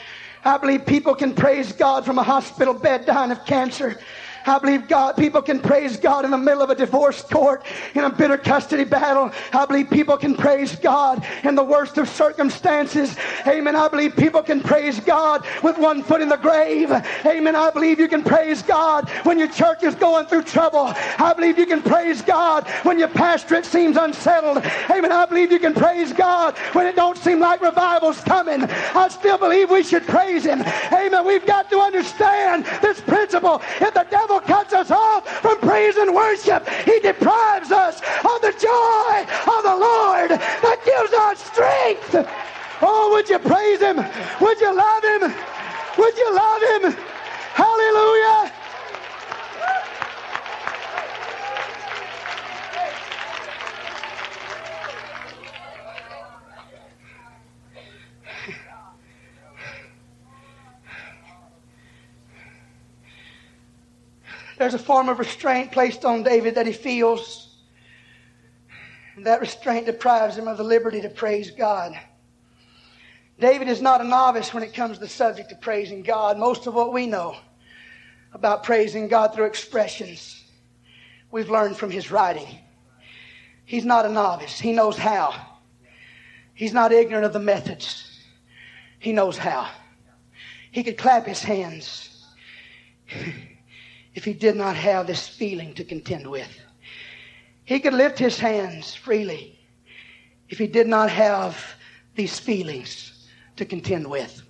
I 0.43 0.57
believe 0.57 0.83
people 0.87 1.13
can 1.13 1.31
praise 1.31 1.71
God 1.71 2.05
from 2.05 2.17
a 2.17 2.23
hospital 2.23 2.73
bed 2.73 3.05
dying 3.05 3.29
of 3.29 3.45
cancer. 3.45 3.99
I 4.47 4.59
believe 4.59 4.87
God, 4.87 5.17
people 5.17 5.41
can 5.41 5.59
praise 5.59 5.97
God 5.97 6.25
in 6.25 6.31
the 6.31 6.37
middle 6.37 6.61
of 6.61 6.69
a 6.69 6.75
divorce 6.75 7.21
court, 7.21 7.63
in 7.93 8.03
a 8.03 8.09
bitter 8.09 8.37
custody 8.37 8.85
battle. 8.85 9.31
I 9.53 9.65
believe 9.65 9.89
people 9.89 10.17
can 10.17 10.35
praise 10.35 10.75
God 10.75 11.25
in 11.43 11.55
the 11.55 11.63
worst 11.63 11.97
of 11.97 12.07
circumstances. 12.07 13.15
Amen. 13.45 13.75
I 13.75 13.87
believe 13.87 14.15
people 14.15 14.41
can 14.41 14.61
praise 14.61 14.99
God 14.99 15.45
with 15.63 15.77
one 15.77 16.01
foot 16.03 16.21
in 16.21 16.29
the 16.29 16.37
grave. 16.37 16.91
Amen. 17.25 17.55
I 17.55 17.71
believe 17.71 17.99
you 17.99 18.07
can 18.07 18.23
praise 18.23 18.61
God 18.61 19.09
when 19.23 19.37
your 19.37 19.49
church 19.49 19.83
is 19.83 19.95
going 19.95 20.25
through 20.27 20.43
trouble. 20.43 20.93
I 21.19 21.33
believe 21.35 21.57
you 21.57 21.65
can 21.65 21.81
praise 21.81 22.21
God 22.21 22.67
when 22.83 22.97
your 22.99 23.09
pastorate 23.09 23.65
seems 23.65 23.97
unsettled. 23.97 24.57
Amen. 24.89 25.11
I 25.11 25.25
believe 25.25 25.51
you 25.51 25.59
can 25.59 25.73
praise 25.73 26.13
God 26.13 26.57
when 26.73 26.87
it 26.87 26.95
don't 26.95 27.17
seem 27.17 27.39
like 27.39 27.61
revival's 27.61 28.21
coming. 28.21 28.63
I 28.63 29.09
still 29.09 29.37
believe 29.37 29.69
we 29.69 29.83
should 29.83 30.07
praise 30.07 30.45
Him. 30.45 30.61
Amen. 30.61 31.25
We've 31.25 31.45
got 31.45 31.69
to 31.69 31.79
understand 31.79 32.65
this 32.81 33.01
principle. 33.01 33.61
If 33.81 33.93
the 33.93 34.05
devil 34.09 34.36
devil 34.37 34.55
cuts 34.55 34.73
us 34.73 34.91
off 34.91 35.27
from 35.41 35.59
praise 35.59 35.97
and 35.97 36.13
worship, 36.13 36.67
he 36.85 36.99
deprives 36.99 37.71
us 37.71 37.99
of 37.99 38.41
the 38.41 38.53
joy 38.59 39.25
of 39.55 39.63
the 39.63 39.75
Lord 39.75 40.29
that 40.31 40.79
gives 40.85 41.13
us 41.13 41.43
strength. 41.43 42.29
Oh, 42.81 43.09
would 43.13 43.29
you 43.29 43.39
praise 43.39 43.79
him? 43.79 43.97
Would 44.41 44.61
you 44.61 44.75
love 44.75 45.03
him? 45.03 45.33
Would 45.97 46.17
you 46.17 46.35
love 46.35 46.61
him? 46.61 46.95
Hallelujah. 47.53 48.26
There's 64.67 64.81
a 64.81 64.85
form 64.85 65.07
of 65.07 65.17
restraint 65.17 65.71
placed 65.71 66.03
on 66.03 66.23
David 66.23 66.55
that 66.55 66.65
he 66.67 66.73
feels. 66.73 67.55
And 69.15 69.25
that 69.25 69.39
restraint 69.39 69.85
deprives 69.85 70.37
him 70.37 70.49
of 70.49 70.57
the 70.57 70.63
liberty 70.65 70.99
to 70.99 71.09
praise 71.09 71.51
God. 71.51 71.97
David 73.39 73.69
is 73.69 73.81
not 73.81 74.01
a 74.01 74.03
novice 74.03 74.53
when 74.53 74.63
it 74.63 74.73
comes 74.73 74.97
to 74.97 74.99
the 74.99 75.07
subject 75.07 75.53
of 75.53 75.61
praising 75.61 76.03
God. 76.03 76.37
Most 76.37 76.67
of 76.67 76.73
what 76.73 76.91
we 76.91 77.07
know 77.07 77.37
about 78.33 78.63
praising 78.63 79.07
God 79.07 79.33
through 79.33 79.45
expressions, 79.45 80.43
we've 81.31 81.49
learned 81.49 81.77
from 81.77 81.89
his 81.89 82.11
writing. 82.11 82.59
He's 83.63 83.85
not 83.85 84.05
a 84.05 84.09
novice. 84.09 84.59
He 84.59 84.73
knows 84.73 84.97
how. 84.97 85.33
He's 86.53 86.73
not 86.73 86.91
ignorant 86.91 87.23
of 87.23 87.31
the 87.31 87.39
methods. 87.39 88.19
He 88.99 89.13
knows 89.13 89.37
how. 89.37 89.69
He 90.71 90.83
could 90.83 90.97
clap 90.97 91.25
his 91.25 91.41
hands 91.41 92.25
if 94.17 94.25
he 94.25 94.33
did 94.33 94.55
not 94.55 94.75
have 94.75 95.05
this 95.05 95.27
feeling 95.27 95.75
to 95.75 95.83
contend 95.83 96.25
with. 96.25 96.49
He 97.65 97.79
could 97.79 97.93
lift 97.93 98.17
his 98.17 98.39
hands 98.39 98.95
freely 98.95 99.59
if 100.49 100.57
he 100.57 100.65
did 100.65 100.87
not 100.87 101.11
have 101.11 101.63
these 102.15 102.39
feelings 102.39 103.27
to 103.57 103.63
contend 103.63 104.09
with. 104.09 104.41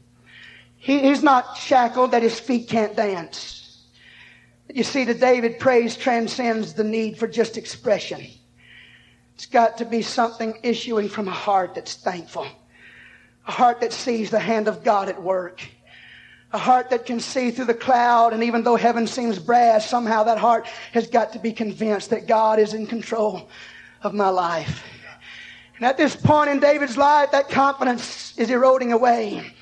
He, 0.77 0.99
he's 0.99 1.21
not 1.21 1.57
shackled 1.57 2.11
that 2.11 2.23
his 2.23 2.39
feet 2.39 2.69
can't 2.69 2.95
dance. 2.95 3.83
You 4.73 4.85
see, 4.85 5.03
the 5.03 5.13
David 5.13 5.59
praise 5.59 5.97
transcends 5.97 6.73
the 6.73 6.85
need 6.85 7.17
for 7.17 7.27
just 7.27 7.57
expression. 7.57 8.25
It's 9.35 9.47
got 9.47 9.77
to 9.79 9.85
be 9.85 10.01
something 10.01 10.57
issuing 10.63 11.09
from 11.09 11.27
a 11.27 11.31
heart 11.31 11.75
that's 11.75 11.95
thankful, 11.95 12.47
a 13.45 13.51
heart 13.51 13.81
that 13.81 13.91
sees 13.91 14.29
the 14.29 14.39
hand 14.39 14.69
of 14.69 14.85
God 14.85 15.09
at 15.09 15.21
work 15.21 15.61
a 16.53 16.57
heart 16.57 16.89
that 16.89 17.05
can 17.05 17.19
see 17.19 17.51
through 17.51 17.65
the 17.65 17.73
cloud, 17.73 18.33
and 18.33 18.43
even 18.43 18.63
though 18.63 18.75
heaven 18.75 19.05
seems 19.05 19.37
brass, 19.37 19.89
somehow 19.89 20.23
that 20.23 20.37
heart 20.37 20.67
has 20.93 21.07
got 21.07 21.33
to 21.33 21.39
be 21.39 21.51
convinced 21.51 22.09
that 22.09 22.27
God 22.27 22.59
is 22.59 22.73
in 22.73 22.87
control 22.87 23.49
of 24.03 24.13
my 24.13 24.29
life. 24.29 24.83
And 25.77 25.85
at 25.85 25.97
this 25.97 26.15
point 26.15 26.49
in 26.49 26.59
David's 26.59 26.97
life, 26.97 27.31
that 27.31 27.49
confidence 27.49 28.33
is 28.37 28.49
eroding 28.49 28.93
away. 28.93 29.53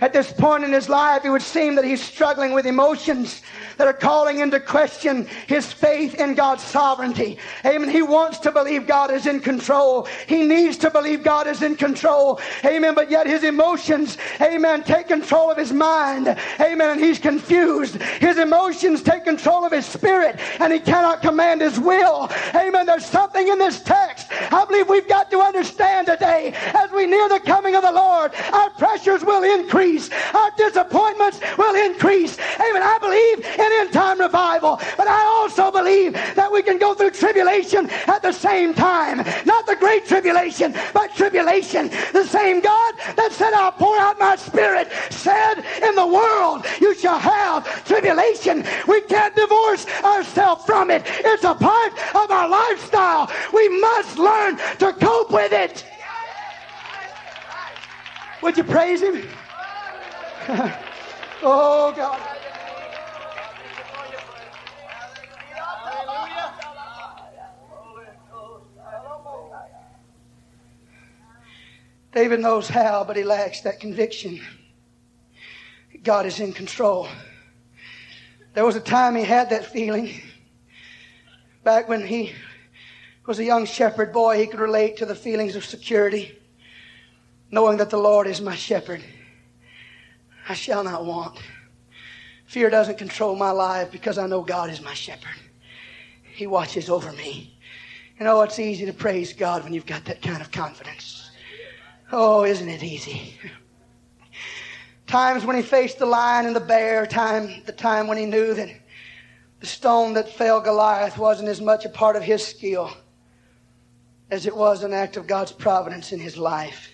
At 0.00 0.14
this 0.14 0.32
point 0.32 0.64
in 0.64 0.72
his 0.72 0.88
life, 0.88 1.24
it 1.24 1.30
would 1.30 1.42
seem 1.42 1.74
that 1.74 1.84
he's 1.84 2.02
struggling 2.02 2.52
with 2.52 2.66
emotions 2.66 3.42
that 3.80 3.88
are 3.88 3.94
calling 3.94 4.40
into 4.40 4.60
question 4.60 5.26
his 5.46 5.72
faith 5.72 6.14
in 6.16 6.34
God's 6.34 6.62
sovereignty. 6.62 7.38
Amen. 7.64 7.88
He 7.88 8.02
wants 8.02 8.38
to 8.40 8.52
believe 8.52 8.86
God 8.86 9.10
is 9.10 9.26
in 9.26 9.40
control. 9.40 10.06
He 10.26 10.46
needs 10.46 10.76
to 10.78 10.90
believe 10.90 11.22
God 11.22 11.46
is 11.46 11.62
in 11.62 11.76
control. 11.76 12.38
Amen. 12.62 12.94
But 12.94 13.10
yet 13.10 13.26
his 13.26 13.42
emotions, 13.42 14.18
amen, 14.38 14.82
take 14.82 15.08
control 15.08 15.50
of 15.50 15.56
his 15.56 15.72
mind. 15.72 16.28
Amen. 16.60 16.90
And 16.90 17.00
he's 17.00 17.18
confused. 17.18 17.96
His 17.96 18.36
emotions 18.36 19.02
take 19.02 19.24
control 19.24 19.64
of 19.64 19.72
his 19.72 19.86
spirit 19.86 20.38
and 20.58 20.74
he 20.74 20.78
cannot 20.78 21.22
command 21.22 21.62
his 21.62 21.80
will. 21.80 22.30
Amen. 22.54 22.84
There's 22.84 23.06
something 23.06 23.48
in 23.48 23.58
this 23.58 23.80
text 23.80 24.26
I 24.52 24.64
believe 24.64 24.88
we've 24.88 25.08
got 25.08 25.30
to 25.30 25.40
understand 25.40 26.06
today 26.06 26.52
as 26.74 26.90
we 26.90 27.06
near 27.06 27.28
the 27.28 27.40
coming 27.40 27.76
of 27.76 27.82
the 27.82 27.92
Lord. 27.92 28.32
Our 28.52 28.70
pressures 28.70 29.24
will 29.24 29.44
increase. 29.44 30.10
Our 30.34 30.50
disappointments 30.56 31.40
will 31.56 31.74
increase. 31.74 32.38
Amen. 32.38 32.82
I 32.82 32.98
believe 32.98 33.38
in 33.44 33.69
end 33.70 33.92
time 33.92 34.20
revival. 34.20 34.80
But 34.96 35.08
I 35.08 35.24
also 35.24 35.70
believe 35.70 36.12
that 36.12 36.50
we 36.50 36.62
can 36.62 36.78
go 36.78 36.94
through 36.94 37.12
tribulation 37.12 37.88
at 38.06 38.22
the 38.22 38.32
same 38.32 38.74
time. 38.74 39.18
Not 39.44 39.66
the 39.66 39.76
great 39.76 40.06
tribulation, 40.06 40.74
but 40.92 41.14
tribulation. 41.14 41.88
The 42.12 42.24
same 42.24 42.60
God 42.60 42.94
that 43.16 43.32
said, 43.32 43.52
I'll 43.52 43.72
pour 43.72 43.98
out 43.98 44.18
my 44.18 44.36
spirit 44.36 44.90
said, 45.10 45.64
In 45.82 45.94
the 45.94 46.06
world 46.06 46.64
you 46.80 46.94
shall 46.94 47.18
have 47.18 47.84
tribulation. 47.84 48.64
We 48.86 49.00
can't 49.02 49.34
divorce 49.34 49.86
ourselves 50.02 50.64
from 50.64 50.90
it. 50.90 51.02
It's 51.06 51.44
a 51.44 51.54
part 51.54 51.92
of 52.14 52.30
our 52.30 52.48
lifestyle. 52.48 53.30
We 53.52 53.68
must 53.80 54.18
learn 54.18 54.56
to 54.78 54.92
cope 54.92 55.30
with 55.30 55.52
it. 55.52 55.84
Would 58.42 58.56
you 58.56 58.64
praise 58.64 59.02
him? 59.02 59.28
oh, 61.42 61.92
God. 61.94 62.20
David 72.12 72.40
knows 72.40 72.68
how, 72.68 73.04
but 73.04 73.16
he 73.16 73.22
lacks 73.22 73.60
that 73.60 73.78
conviction. 73.78 74.40
God 76.02 76.26
is 76.26 76.40
in 76.40 76.52
control. 76.52 77.08
There 78.54 78.64
was 78.64 78.74
a 78.74 78.80
time 78.80 79.14
he 79.14 79.22
had 79.22 79.50
that 79.50 79.64
feeling. 79.64 80.20
Back 81.62 81.88
when 81.88 82.04
he 82.04 82.32
was 83.26 83.38
a 83.38 83.44
young 83.44 83.64
shepherd 83.64 84.12
boy, 84.12 84.38
he 84.38 84.46
could 84.46 84.60
relate 84.60 84.96
to 84.96 85.06
the 85.06 85.14
feelings 85.14 85.54
of 85.54 85.64
security, 85.64 86.36
knowing 87.50 87.76
that 87.76 87.90
the 87.90 87.98
Lord 87.98 88.26
is 88.26 88.40
my 88.40 88.56
shepherd. 88.56 89.04
I 90.48 90.54
shall 90.54 90.82
not 90.82 91.04
want. 91.04 91.38
Fear 92.46 92.70
doesn't 92.70 92.98
control 92.98 93.36
my 93.36 93.52
life 93.52 93.92
because 93.92 94.18
I 94.18 94.26
know 94.26 94.42
God 94.42 94.70
is 94.70 94.80
my 94.80 94.94
shepherd. 94.94 95.36
He 96.34 96.48
watches 96.48 96.90
over 96.90 97.12
me. 97.12 97.56
You 98.18 98.24
know, 98.24 98.42
it's 98.42 98.58
easy 98.58 98.84
to 98.86 98.92
praise 98.92 99.32
God 99.32 99.62
when 99.62 99.72
you've 99.72 99.86
got 99.86 100.04
that 100.06 100.22
kind 100.22 100.40
of 100.40 100.50
confidence. 100.50 101.19
Oh, 102.12 102.44
isn't 102.44 102.68
it 102.68 102.82
easy? 102.82 103.34
Times 105.06 105.44
when 105.44 105.56
he 105.56 105.62
faced 105.62 105.98
the 105.98 106.06
lion 106.06 106.46
and 106.46 106.56
the 106.56 106.60
bear, 106.60 107.06
time 107.06 107.62
the 107.66 107.72
time 107.72 108.06
when 108.06 108.18
he 108.18 108.26
knew 108.26 108.54
that 108.54 108.68
the 109.60 109.66
stone 109.66 110.14
that 110.14 110.28
fell 110.28 110.60
Goliath 110.60 111.18
wasn't 111.18 111.48
as 111.48 111.60
much 111.60 111.84
a 111.84 111.88
part 111.88 112.16
of 112.16 112.22
his 112.22 112.46
skill 112.46 112.90
as 114.30 114.46
it 114.46 114.56
was 114.56 114.82
an 114.82 114.92
act 114.92 115.16
of 115.16 115.26
God's 115.26 115.52
providence 115.52 116.12
in 116.12 116.20
his 116.20 116.36
life. 116.36 116.90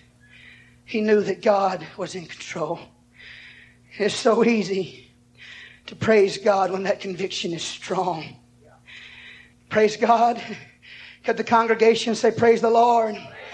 He 0.84 1.00
knew 1.00 1.20
that 1.22 1.42
God 1.42 1.86
was 1.96 2.14
in 2.14 2.26
control. 2.26 2.78
It's 3.98 4.14
so 4.14 4.44
easy 4.44 5.10
to 5.86 5.96
praise 5.96 6.38
God 6.38 6.70
when 6.70 6.82
that 6.84 7.00
conviction 7.00 7.52
is 7.52 7.62
strong. 7.62 8.36
Praise 9.68 9.96
God. 9.96 10.42
Could 11.24 11.36
the 11.36 11.44
congregation 11.44 12.14
say, 12.14 12.30
Praise 12.30 12.60
the 12.60 12.70
Lord? 12.70 13.14
Praise 13.14 13.45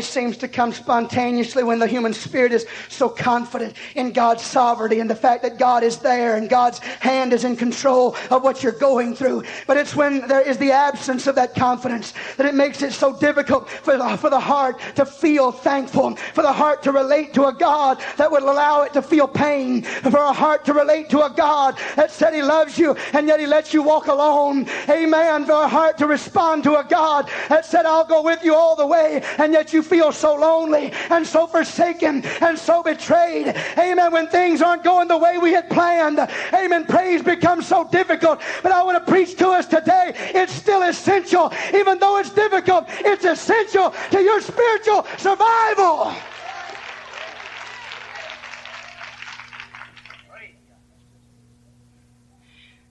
seems 0.00 0.36
to 0.36 0.48
come 0.48 0.72
spontaneously 0.72 1.62
when 1.62 1.78
the 1.78 1.86
human 1.86 2.12
spirit 2.12 2.52
is 2.52 2.66
so 2.88 3.08
confident 3.08 3.74
in 3.94 4.12
God's 4.12 4.42
sovereignty 4.42 5.00
and 5.00 5.08
the 5.08 5.14
fact 5.14 5.42
that 5.42 5.58
God 5.58 5.82
is 5.82 5.98
there 5.98 6.36
and 6.36 6.48
God's 6.48 6.78
hand 6.78 7.32
is 7.32 7.44
in 7.44 7.56
control 7.56 8.14
of 8.30 8.42
what 8.42 8.62
you're 8.62 8.72
going 8.72 9.14
through. 9.14 9.44
But 9.66 9.76
it's 9.76 9.96
when 9.96 10.26
there 10.28 10.40
is 10.40 10.58
the 10.58 10.72
absence 10.72 11.26
of 11.26 11.34
that 11.36 11.54
confidence 11.54 12.12
that 12.36 12.46
it 12.46 12.54
makes 12.54 12.82
it 12.82 12.92
so 12.92 13.16
difficult 13.18 13.68
for 13.68 13.96
the, 13.96 14.16
for 14.16 14.30
the 14.30 14.40
heart 14.40 14.80
to 14.96 15.06
feel 15.06 15.52
thankful, 15.52 16.16
for 16.16 16.42
the 16.42 16.52
heart 16.52 16.82
to 16.82 16.92
relate 16.92 17.32
to 17.34 17.46
a 17.46 17.52
God 17.52 18.02
that 18.16 18.30
would 18.30 18.42
allow 18.42 18.82
it 18.82 18.92
to 18.92 19.02
feel 19.02 19.28
pain, 19.28 19.82
for 19.82 20.18
a 20.18 20.32
heart 20.32 20.64
to 20.66 20.74
relate 20.74 21.08
to 21.10 21.24
a 21.24 21.30
God 21.30 21.78
that 21.96 22.10
said 22.10 22.34
He 22.34 22.42
loves 22.42 22.78
you 22.78 22.94
and 23.12 23.26
yet 23.26 23.40
He 23.40 23.46
lets 23.46 23.72
you 23.72 23.82
walk 23.82 24.08
alone. 24.08 24.66
Amen. 24.88 25.44
For 25.44 25.52
a 25.52 25.68
heart 25.68 25.98
to 25.98 26.06
respond 26.06 26.64
to 26.64 26.78
a 26.78 26.84
God 26.84 27.28
that 27.48 27.64
said, 27.64 27.86
I'll 27.86 28.04
go 28.04 28.22
with 28.22 28.44
you 28.44 28.54
all 28.54 28.76
the 28.76 28.86
way 28.86 29.22
and 29.38 29.52
yet 29.52 29.59
that 29.60 29.74
you 29.74 29.82
feel 29.82 30.10
so 30.10 30.36
lonely 30.36 30.90
and 31.10 31.26
so 31.26 31.46
forsaken 31.46 32.24
and 32.40 32.58
so 32.58 32.82
betrayed. 32.82 33.54
Amen. 33.76 34.10
When 34.10 34.26
things 34.26 34.62
aren't 34.62 34.82
going 34.82 35.06
the 35.06 35.18
way 35.18 35.36
we 35.36 35.52
had 35.52 35.68
planned. 35.68 36.18
Amen. 36.54 36.86
Praise 36.86 37.22
becomes 37.22 37.68
so 37.68 37.86
difficult. 37.86 38.40
But 38.62 38.72
I 38.72 38.82
want 38.82 39.04
to 39.04 39.12
preach 39.12 39.36
to 39.36 39.48
us 39.48 39.66
today. 39.66 40.12
It's 40.34 40.54
still 40.54 40.80
essential. 40.80 41.52
Even 41.74 41.98
though 41.98 42.16
it's 42.16 42.30
difficult, 42.30 42.86
it's 43.00 43.26
essential 43.26 43.92
to 44.12 44.22
your 44.22 44.40
spiritual 44.40 45.06
survival. 45.18 46.14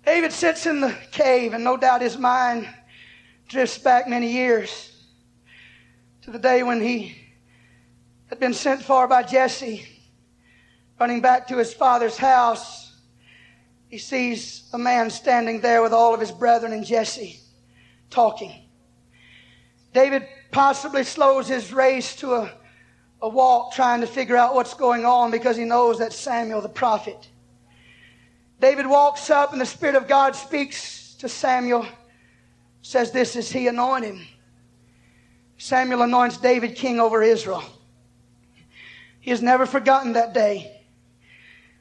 David 0.06 0.32
sits 0.32 0.68
in 0.68 0.82
the 0.82 0.96
cave, 1.12 1.54
and 1.54 1.64
no 1.64 1.78
doubt 1.78 2.02
his 2.02 2.18
mind 2.18 2.70
drifts 3.48 3.80
back 3.80 4.08
many 4.08 4.32
years 4.32 4.99
to 6.32 6.38
the 6.38 6.48
day 6.48 6.62
when 6.62 6.80
he 6.80 7.16
had 8.30 8.40
been 8.40 8.54
sent 8.54 8.84
for 8.84 9.08
by 9.08 9.24
Jesse, 9.24 9.84
running 11.00 11.22
back 11.22 11.48
to 11.48 11.58
his 11.58 11.74
father's 11.74 12.18
house. 12.18 12.96
He 13.88 13.98
sees 13.98 14.70
a 14.72 14.78
man 14.78 15.10
standing 15.10 15.60
there 15.60 15.82
with 15.82 15.92
all 15.92 16.14
of 16.14 16.20
his 16.20 16.32
brethren 16.32 16.72
and 16.72 16.86
Jesse 16.86 17.40
talking. 18.12 18.54
David 19.92 20.28
possibly 20.52 21.04
slows 21.04 21.48
his 21.48 21.74
race 21.74 22.16
to 22.18 22.34
a, 22.34 22.54
a 23.24 23.30
walk 23.30 23.74
trying 23.74 24.02
to 24.02 24.08
figure 24.08 24.38
out 24.38 24.54
what's 24.54 24.76
going 24.76 25.06
on 25.06 25.32
because 25.32 25.58
he 25.58 25.66
knows 25.66 25.98
that 25.98 26.14
Samuel 26.14 26.62
the 26.62 26.70
prophet. 26.70 27.28
David 28.62 28.86
walks 28.86 29.32
up 29.32 29.52
and 29.52 29.60
the 29.60 29.66
Spirit 29.66 29.96
of 29.96 30.08
God 30.08 30.36
speaks 30.36 31.16
to 31.16 31.28
Samuel, 31.28 31.88
says, 32.84 33.12
This 33.12 33.36
is 33.36 33.52
he, 33.52 33.66
anoint 33.66 34.06
him. 34.06 34.28
Samuel 35.60 36.04
anoints 36.04 36.38
David 36.38 36.76
king 36.76 37.02
over 37.02 37.22
Israel. 37.22 37.64
He 39.20 39.30
has 39.30 39.42
never 39.42 39.66
forgotten 39.66 40.14
that 40.14 40.34
day. 40.34 40.84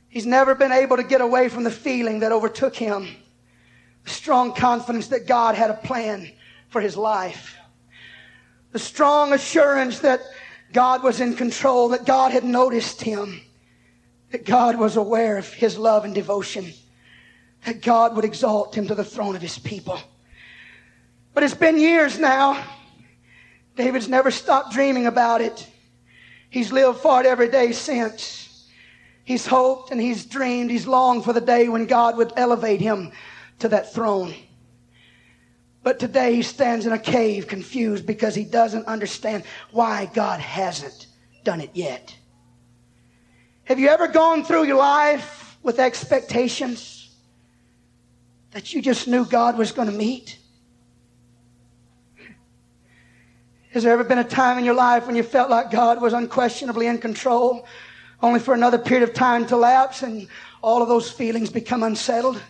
He's 0.09 0.27
never 0.27 0.57
been 0.57 0.73
able 0.73 0.97
to 0.97 1.05
get 1.05 1.21
away 1.21 1.49
from 1.49 1.63
the 1.63 1.71
feeling 1.71 2.19
that 2.21 2.33
overtook 2.33 2.75
him. 2.75 3.09
The 4.03 4.11
strong 4.11 4.53
confidence 4.53 5.07
that 5.09 5.29
God 5.29 5.55
had 5.55 5.71
a 5.71 5.75
plan 5.75 6.29
for 6.71 6.81
his 6.81 6.97
life. 6.97 7.57
The 8.73 8.81
strong 8.81 9.33
assurance 9.33 10.01
that 10.01 10.23
God 10.73 11.05
was 11.05 11.21
in 11.21 11.37
control, 11.37 11.91
that 11.91 12.05
God 12.05 12.33
had 12.33 12.45
noticed 12.45 13.01
him, 13.01 13.41
that 14.33 14.45
God 14.45 14.77
was 14.77 14.97
aware 14.97 15.39
of 15.39 15.53
his 15.53 15.79
love 15.79 16.05
and 16.05 16.15
devotion, 16.15 16.73
that 17.65 17.81
God 17.81 18.17
would 18.17 18.25
exalt 18.25 18.75
him 18.75 18.89
to 18.89 18.97
the 18.97 19.05
throne 19.05 19.37
of 19.37 19.43
his 19.43 19.57
people. 19.57 20.01
But 21.33 21.45
it's 21.45 21.55
been 21.55 21.79
years 21.79 22.19
now. 22.19 22.65
David's 23.79 24.09
never 24.09 24.33
stopped 24.33 24.73
dreaming 24.73 25.07
about 25.07 25.41
it. 25.41 25.65
He's 26.51 26.73
lived 26.73 26.99
for 26.99 27.21
it 27.21 27.27
every 27.27 27.49
day 27.49 27.71
since. 27.71 28.67
He's 29.25 29.47
hoped 29.47 29.93
and 29.93 30.01
he's 30.01 30.27
dreamed, 30.27 30.73
he's 30.73 30.89
longed 30.89 31.25
for 31.25 31.33
the 31.33 31.41
day 31.41 31.69
when 31.69 31.87
God 31.87 32.17
would 32.17 32.33
elevate 32.37 32.81
him 32.81 33.13
to 33.61 33.69
that 33.69 33.95
throne. 33.95 34.35
But 35.85 36.01
today 36.01 36.35
he 36.35 36.43
stands 36.43 36.87
in 36.87 36.93
a 36.93 36.99
cave 36.99 37.47
confused 37.47 38.05
because 38.05 38.35
he 38.35 38.43
doesn't 38.43 38.87
understand 38.87 39.45
why 39.71 40.11
God 40.13 40.41
hasn't 40.41 41.07
done 41.45 41.61
it 41.61 41.71
yet. 41.73 42.17
Have 43.63 43.79
you 43.79 43.91
ever 43.91 44.09
gone 44.09 44.43
through 44.43 44.65
your 44.65 44.79
life 44.79 45.57
with 45.63 45.79
expectations 45.79 47.15
that 48.51 48.75
you 48.75 48.83
just 48.83 49.07
knew 49.07 49.25
God 49.25 49.57
was 49.57 49.71
going 49.71 49.89
to 49.89 49.97
meet? 49.97 50.37
Has 53.71 53.83
there 53.83 53.93
ever 53.93 54.05
been 54.05 54.19
a 54.19 54.25
time 54.25 54.59
in 54.59 54.65
your 54.65 54.75
life 54.75 55.07
when 55.07 55.17
you 55.17 55.23
felt 55.23 55.51
like 55.51 55.71
God 55.71 56.01
was 56.01 56.15
unquestionably 56.15 56.87
in 56.87 56.99
control, 56.99 57.67
only 58.23 58.41
for 58.41 58.55
another 58.55 58.79
period 58.79 59.07
of 59.07 59.15
time 59.15 59.47
to 59.47 59.57
lapse 59.57 60.03
and 60.03 60.27
all 60.63 60.83
of 60.83 60.89
those 60.89 61.11
feelings 61.11 61.51
become 61.51 61.83
unsettled? 61.83 62.41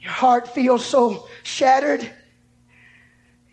Your 0.00 0.12
heart 0.12 0.48
feels 0.48 0.84
so 0.84 1.28
shattered. 1.42 2.10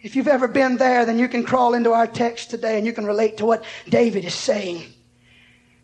If 0.01 0.15
you've 0.15 0.29
ever 0.29 0.47
been 0.47 0.77
there, 0.77 1.05
then 1.05 1.19
you 1.19 1.27
can 1.27 1.43
crawl 1.43 1.73
into 1.73 1.91
our 1.91 2.07
text 2.07 2.51
today 2.51 2.77
and 2.77 2.85
you 2.85 2.93
can 2.93 3.05
relate 3.05 3.37
to 3.37 3.45
what 3.45 3.65
David 3.89 4.23
is 4.23 4.35
saying. 4.35 4.83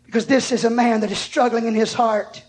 Because 0.06 0.26
this 0.26 0.52
is 0.52 0.64
a 0.64 0.70
man 0.70 1.00
that 1.00 1.10
is 1.10 1.18
struggling 1.18 1.66
in 1.66 1.74
his 1.74 1.92
heart 1.92 2.42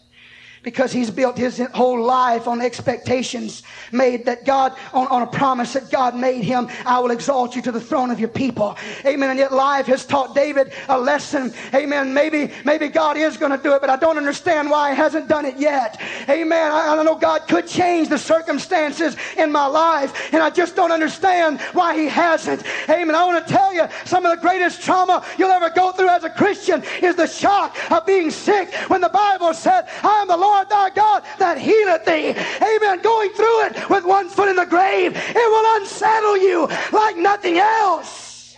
because 0.64 0.92
he's 0.92 1.12
built 1.12 1.38
his 1.38 1.60
whole 1.74 2.02
life 2.02 2.48
on 2.48 2.62
expectations 2.62 3.64
made 3.92 4.26
that 4.26 4.46
God, 4.46 4.74
on, 4.94 5.08
on 5.08 5.22
a 5.22 5.28
promise 5.28 5.74
that 5.74 5.92
God 5.92 6.16
made 6.16 6.44
him, 6.44 6.70
I 6.86 7.00
will 7.00 7.12
exalt 7.12 7.56
you 7.56 7.62
to 7.64 7.72
the 7.72 7.82
throne 7.82 8.10
of 8.10 8.20
your 8.20 8.30
people. 8.30 8.78
Amen. 9.06 9.30
And 9.30 9.38
yet 9.38 9.52
life 9.52 9.88
has 9.88 10.06
taught 10.06 10.34
David 10.34 10.72
a 10.88 10.98
lesson. 10.98 11.54
Amen. 11.74 12.14
Maybe, 12.14 12.52
maybe 12.64 12.88
God 12.88 13.18
is 13.18 13.36
going 13.38 13.52
to 13.52 13.62
do 13.62 13.74
it, 13.74 13.82
but 13.82 13.90
I 13.90 13.98
don't 13.98 14.18
understand 14.18 14.70
why 14.70 14.92
he 14.92 14.96
hasn't 14.96 15.28
done 15.28 15.46
it 15.46 15.58
yet. 15.58 16.02
Amen. 16.30 16.72
I, 16.72 16.96
I 16.98 17.04
know 17.04 17.16
God 17.16 17.48
could 17.48 17.68
change 17.68 18.08
the 18.08 18.18
circumstances 18.18 19.18
in 19.38 19.52
my 19.52 19.66
life, 19.66 20.34
and 20.34 20.42
I 20.42 20.50
just 20.50 20.76
don't 20.76 20.92
understand 20.92 21.60
why 21.74 21.98
he 21.98 22.06
hasn't. 22.06 22.64
Amen. 22.90 23.16
I 23.16 23.26
want 23.26 23.46
to 23.46 23.54
tell 23.54 23.74
you 23.74 23.88
some 24.06 24.26
of 24.26 24.34
the 24.34 24.42
greatest 24.42 24.82
trauma 24.82 25.26
you'll 25.38 25.52
ever 25.52 25.70
go 25.70 25.92
through 25.92 26.10
as 26.10 26.24
a 26.24 26.30
Christian 26.30 26.84
is 27.02 27.16
the 27.16 27.28
shock 27.28 27.76
of 27.92 28.06
being 28.06 28.32
sick 28.32 28.74
when 28.88 29.02
the 29.02 29.10
Bible 29.10 29.54
said, 29.54 29.88
I 30.04 30.22
am 30.22 30.28
the 30.30 30.38
Lord 30.38 30.53
Lord 30.54 30.70
thy 30.70 30.90
God 30.92 31.24
that 31.40 31.58
healeth 31.58 32.06
thee. 32.06 32.30
Amen. 32.30 33.02
Going 33.02 33.32
through 33.32 33.66
it 33.66 33.90
with 33.90 34.06
one 34.06 34.30
foot 34.30 34.50
in 34.50 34.56
the 34.56 34.66
grave, 34.66 35.14
it 35.16 35.36
will 35.36 35.82
unsettle 35.82 36.38
you 36.38 36.68
like 36.92 37.18
nothing 37.18 37.58
else. 37.58 38.56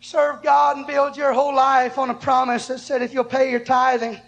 Serve 0.00 0.42
God 0.42 0.76
and 0.76 0.86
build 0.86 1.16
your 1.16 1.32
whole 1.32 1.54
life 1.54 1.98
on 1.98 2.10
a 2.10 2.14
promise 2.14 2.68
that 2.68 2.78
said, 2.78 3.02
if 3.02 3.12
you'll 3.12 3.24
pay 3.24 3.50
your 3.50 3.60
tithing, 3.60 4.20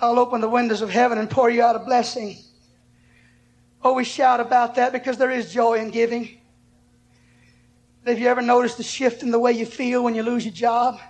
I'll 0.00 0.20
open 0.20 0.40
the 0.40 0.48
windows 0.48 0.82
of 0.82 0.90
heaven 0.90 1.18
and 1.18 1.28
pour 1.28 1.50
you 1.50 1.62
out 1.62 1.74
a 1.74 1.80
blessing. 1.80 2.38
Oh, 3.82 3.94
we 3.94 4.04
shout 4.04 4.38
about 4.38 4.76
that 4.76 4.92
because 4.92 5.18
there 5.18 5.32
is 5.32 5.52
joy 5.52 5.80
in 5.80 5.90
giving. 5.90 6.38
Have 8.04 8.20
you 8.20 8.28
ever 8.28 8.42
noticed 8.42 8.76
the 8.76 8.84
shift 8.84 9.24
in 9.24 9.32
the 9.32 9.38
way 9.38 9.50
you 9.50 9.66
feel 9.66 10.04
when 10.04 10.14
you 10.14 10.22
lose 10.22 10.44
your 10.44 10.54
job? 10.54 11.00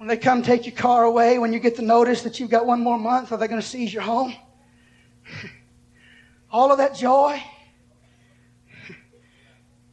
When 0.00 0.08
they 0.08 0.16
come 0.16 0.40
take 0.40 0.64
your 0.64 0.74
car 0.74 1.04
away, 1.04 1.38
when 1.38 1.52
you 1.52 1.58
get 1.58 1.76
the 1.76 1.82
notice 1.82 2.22
that 2.22 2.40
you've 2.40 2.48
got 2.48 2.64
one 2.64 2.80
more 2.80 2.98
month, 2.98 3.32
are 3.32 3.36
they 3.36 3.46
going 3.46 3.60
to 3.60 3.66
seize 3.66 3.92
your 3.92 4.02
home? 4.02 4.34
All 6.50 6.72
of 6.72 6.78
that 6.78 6.94
joy 6.94 7.42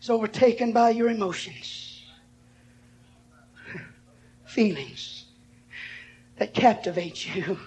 is 0.01 0.09
overtaken 0.09 0.71
by 0.71 0.91
your 0.91 1.09
emotions, 1.09 2.05
feelings 4.45 5.25
that 6.37 6.53
captivate 6.53 7.35
you. 7.35 7.59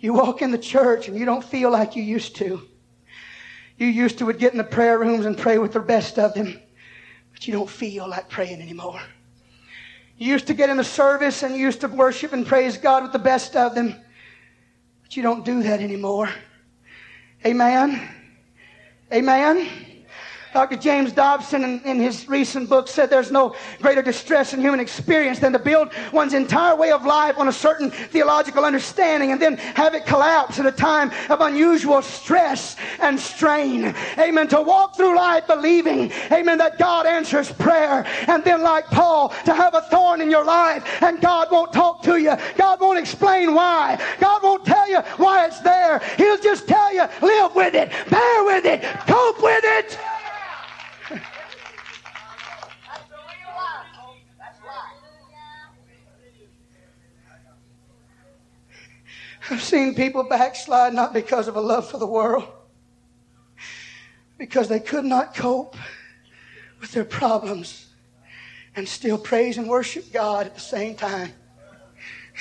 You 0.00 0.14
walk 0.14 0.42
in 0.42 0.50
the 0.50 0.58
church 0.58 1.06
and 1.06 1.16
you 1.16 1.26
don't 1.26 1.44
feel 1.44 1.70
like 1.70 1.94
you 1.94 2.02
used 2.02 2.34
to. 2.36 2.66
You 3.76 3.86
used 3.86 4.18
to 4.18 4.26
would 4.26 4.40
get 4.40 4.50
in 4.50 4.58
the 4.58 4.64
prayer 4.64 4.98
rooms 4.98 5.26
and 5.26 5.38
pray 5.38 5.58
with 5.58 5.74
the 5.74 5.78
best 5.78 6.18
of 6.18 6.34
them, 6.34 6.58
but 7.32 7.46
you 7.46 7.52
don't 7.52 7.70
feel 7.70 8.08
like 8.08 8.28
praying 8.28 8.60
anymore. 8.60 9.00
You 10.20 10.26
used 10.26 10.48
to 10.48 10.54
get 10.54 10.68
in 10.68 10.76
the 10.76 10.84
service 10.84 11.42
and 11.42 11.56
you 11.56 11.62
used 11.62 11.80
to 11.80 11.88
worship 11.88 12.34
and 12.34 12.46
praise 12.46 12.76
God 12.76 13.04
with 13.04 13.12
the 13.12 13.18
best 13.18 13.56
of 13.56 13.74
them. 13.74 13.96
But 15.02 15.16
you 15.16 15.22
don't 15.22 15.46
do 15.46 15.62
that 15.62 15.80
anymore. 15.80 16.28
Amen. 17.46 18.06
Amen. 19.10 19.89
Dr. 20.52 20.76
James 20.76 21.12
Dobson, 21.12 21.62
in, 21.62 21.80
in, 21.82 22.00
his 22.00 22.28
recent 22.28 22.68
book, 22.68 22.88
said 22.88 23.08
there's 23.08 23.30
no 23.30 23.54
greater 23.80 24.02
distress 24.02 24.52
in 24.52 24.60
human 24.60 24.80
experience 24.80 25.38
than 25.38 25.52
to 25.52 25.58
build 25.58 25.90
one's 26.12 26.34
entire 26.34 26.74
way 26.74 26.90
of 26.90 27.04
life 27.04 27.38
on 27.38 27.46
a 27.48 27.52
certain 27.52 27.90
theological 27.90 28.64
understanding 28.64 29.30
and 29.30 29.40
then 29.40 29.56
have 29.56 29.94
it 29.94 30.06
collapse 30.06 30.58
at 30.58 30.66
a 30.66 30.72
time 30.72 31.12
of 31.28 31.40
unusual 31.40 32.02
stress 32.02 32.76
and 33.00 33.18
strain. 33.18 33.94
Amen. 34.18 34.48
To 34.48 34.60
walk 34.60 34.96
through 34.96 35.16
life 35.16 35.46
believing, 35.46 36.10
amen, 36.32 36.58
that 36.58 36.78
God 36.78 37.06
answers 37.06 37.52
prayer. 37.52 38.04
And 38.26 38.42
then, 38.42 38.62
like 38.62 38.86
Paul, 38.86 39.28
to 39.44 39.54
have 39.54 39.74
a 39.74 39.82
thorn 39.82 40.20
in 40.20 40.30
your 40.30 40.44
life 40.44 41.02
and 41.02 41.20
God 41.20 41.48
won't 41.52 41.72
talk 41.72 42.02
to 42.02 42.16
you. 42.16 42.34
God 42.56 42.80
won't 42.80 42.98
explain 42.98 43.54
why. 43.54 44.00
God 44.18 44.42
won't 44.42 44.64
tell 44.64 44.90
you 44.90 45.00
why 45.16 45.46
it's 45.46 45.60
there. 45.60 46.00
He'll 46.16 46.38
just 46.38 46.66
tell 46.66 46.92
you, 46.92 47.06
live 47.22 47.54
with 47.54 47.74
it, 47.74 47.90
bear 48.10 48.44
with 48.44 48.64
it, 48.64 48.82
cope 49.06 49.42
with 49.42 49.64
it. 49.64 49.98
I've 59.50 59.62
seen 59.62 59.96
people 59.96 60.22
backslide 60.22 60.94
not 60.94 61.12
because 61.12 61.48
of 61.48 61.56
a 61.56 61.60
love 61.60 61.90
for 61.90 61.98
the 61.98 62.06
world, 62.06 62.46
because 64.38 64.68
they 64.68 64.78
could 64.78 65.04
not 65.04 65.34
cope 65.34 65.76
with 66.80 66.92
their 66.92 67.04
problems 67.04 67.88
and 68.76 68.88
still 68.88 69.18
praise 69.18 69.58
and 69.58 69.68
worship 69.68 70.12
God 70.12 70.46
at 70.46 70.54
the 70.54 70.60
same 70.60 70.94
time. 70.94 71.32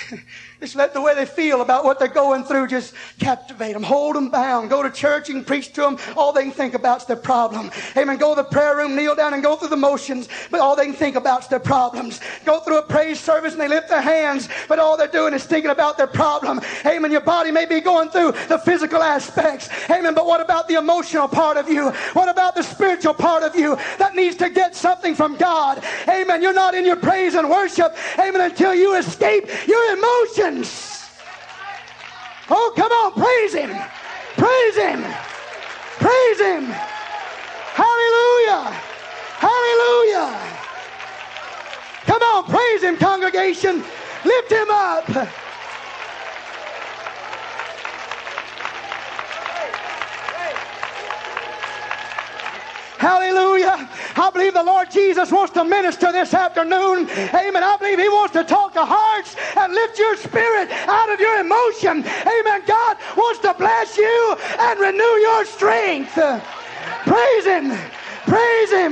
Just 0.60 0.76
let 0.76 0.94
the 0.94 1.02
way 1.02 1.16
they 1.16 1.26
feel 1.26 1.62
about 1.62 1.86
what 1.86 2.00
they're 2.00 2.10
going 2.10 2.44
through 2.44 2.68
just 2.68 2.94
captivate 3.18 3.74
them, 3.74 3.84
hold 3.84 4.18
them 4.18 4.30
bound. 4.30 4.70
Go 4.70 4.84
to 4.84 4.92
church 4.92 5.30
and 5.30 5.48
preach 5.48 5.72
to 5.74 5.82
them. 5.82 5.98
All 6.18 6.34
they 6.34 6.44
can 6.44 6.52
think 6.52 6.74
about 6.74 7.02
is 7.02 7.08
their 7.08 7.16
problem. 7.16 7.72
Amen. 7.96 8.18
Go 8.18 8.36
to 8.36 8.42
the 8.42 8.50
prayer 8.50 8.76
room, 8.76 8.94
kneel 8.94 9.16
down 9.16 9.34
and 9.34 9.42
go 9.42 9.56
through 9.56 9.70
the 9.70 9.78
motions, 9.78 10.28
but 10.52 10.60
all 10.60 10.76
they 10.76 10.86
can 10.86 10.94
think 10.94 11.16
about 11.16 11.44
is 11.44 11.48
their 11.48 11.62
problems. 11.62 12.20
Go 12.44 12.60
through 12.60 12.80
a 12.80 12.82
praise 12.82 13.22
service 13.22 13.54
and 13.54 13.62
they 13.62 13.70
lift 13.70 13.88
their 13.88 14.02
hands, 14.02 14.50
but 14.68 14.80
all 14.80 14.98
they're 14.98 15.08
doing 15.08 15.34
is 15.34 15.46
thinking 15.46 15.72
about 15.72 15.98
their 15.98 16.08
problem. 16.08 16.60
Amen. 16.86 17.10
Your 17.10 17.22
body 17.22 17.52
may 17.52 17.66
be 17.66 17.80
going 17.80 18.10
through 18.10 18.34
the 18.50 18.58
physical 18.58 19.02
aspects. 19.02 19.70
Amen. 19.90 20.14
But 20.14 20.26
what 20.26 20.42
about 20.42 20.68
the 20.68 20.76
emotional 20.76 21.30
part 21.30 21.56
of 21.56 21.70
you? 21.70 21.90
What 22.14 22.28
about 22.28 22.56
the 22.56 22.64
spiritual 22.64 23.14
part 23.14 23.44
of 23.44 23.56
you 23.56 23.78
that 23.98 24.14
needs 24.14 24.36
to 24.38 24.50
get 24.50 24.76
something 24.76 25.16
from 25.16 25.38
God? 25.38 25.82
Amen. 26.10 26.42
You're 26.42 26.52
not 26.52 26.76
in 26.76 26.84
your 26.84 26.98
praise 26.98 27.36
and 27.36 27.50
worship. 27.50 27.96
Amen. 28.20 28.42
Until 28.42 28.76
you 28.76 28.96
escape 28.98 29.48
emotions. 29.94 31.06
Oh, 32.50 32.74
come 32.76 32.92
on, 32.92 33.14
praise 33.14 33.54
Him. 33.54 33.70
Praise 34.38 34.76
Him. 34.76 35.04
Praise 36.00 36.40
Him. 36.40 36.66
Hallelujah. 37.76 38.72
Hallelujah. 39.40 40.40
Come 42.06 42.22
on, 42.22 42.44
praise 42.46 42.84
Him, 42.84 42.98
congregation. 42.98 43.84
Lift 44.26 44.52
Him 44.52 44.70
up. 44.70 45.49
Hallelujah. 53.00 53.90
I 54.18 54.30
believe 54.30 54.54
the 54.54 54.62
Lord 54.62 54.92
Jesus 54.92 55.32
wants 55.32 55.54
to 55.54 55.64
minister 55.64 56.12
this 56.12 56.34
afternoon. 56.34 57.10
Amen. 57.10 57.64
I 57.64 57.78
believe 57.80 57.98
He 57.98 58.10
wants 58.10 58.34
to 58.34 58.44
talk 58.44 58.74
to 58.74 58.84
hearts 58.84 59.38
and 59.56 59.74
lift 59.74 59.98
your 59.98 60.18
spirit 60.18 60.70
out 60.70 61.10
of 61.10 61.18
your 61.18 61.40
emotion. 61.40 62.04
Amen. 62.04 62.62
God 62.68 62.98
wants 63.16 63.40
to 63.40 63.54
bless 63.54 63.96
you 63.96 64.38
and 64.60 64.82
renew 64.82 65.02
your 65.02 65.46
strength. 65.46 66.12
Praise 66.12 67.46
Him. 67.46 67.72
Praise 68.28 68.72
Him. 68.72 68.92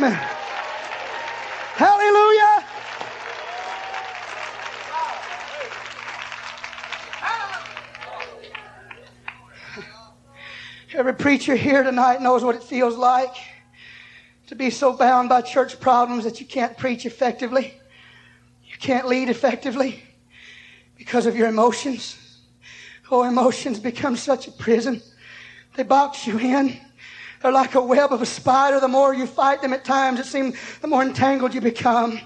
Hallelujah. 1.75 2.63
Every 10.93 11.13
preacher 11.13 11.57
here 11.57 11.83
tonight 11.83 12.21
knows 12.21 12.41
what 12.45 12.55
it 12.55 12.63
feels 12.63 12.95
like 12.95 13.35
to 14.47 14.55
be 14.55 14.69
so 14.69 14.93
bound 14.93 15.29
by 15.29 15.41
church 15.41 15.79
problems 15.79 16.23
that 16.23 16.39
you 16.39 16.45
can't 16.45 16.77
preach 16.77 17.05
effectively, 17.05 17.73
you 18.65 18.77
can't 18.79 19.07
lead 19.07 19.29
effectively 19.29 20.03
because 20.97 21.25
of 21.25 21.35
your 21.35 21.47
emotions. 21.47 22.17
Oh, 23.11 23.23
emotions 23.23 23.79
become 23.79 24.15
such 24.15 24.47
a 24.47 24.51
prison. 24.51 25.01
They 25.75 25.83
box 25.83 26.25
you 26.25 26.39
in. 26.39 26.77
They're 27.41 27.51
like 27.51 27.75
a 27.75 27.81
web 27.81 28.11
of 28.11 28.21
a 28.21 28.25
spider. 28.25 28.79
The 28.79 28.87
more 28.87 29.13
you 29.13 29.27
fight 29.27 29.61
them 29.61 29.73
at 29.73 29.85
times, 29.85 30.19
it 30.19 30.25
seems 30.25 30.57
the 30.81 30.87
more 30.87 31.03
entangled 31.03 31.53
you 31.53 31.61
become. 31.61 32.19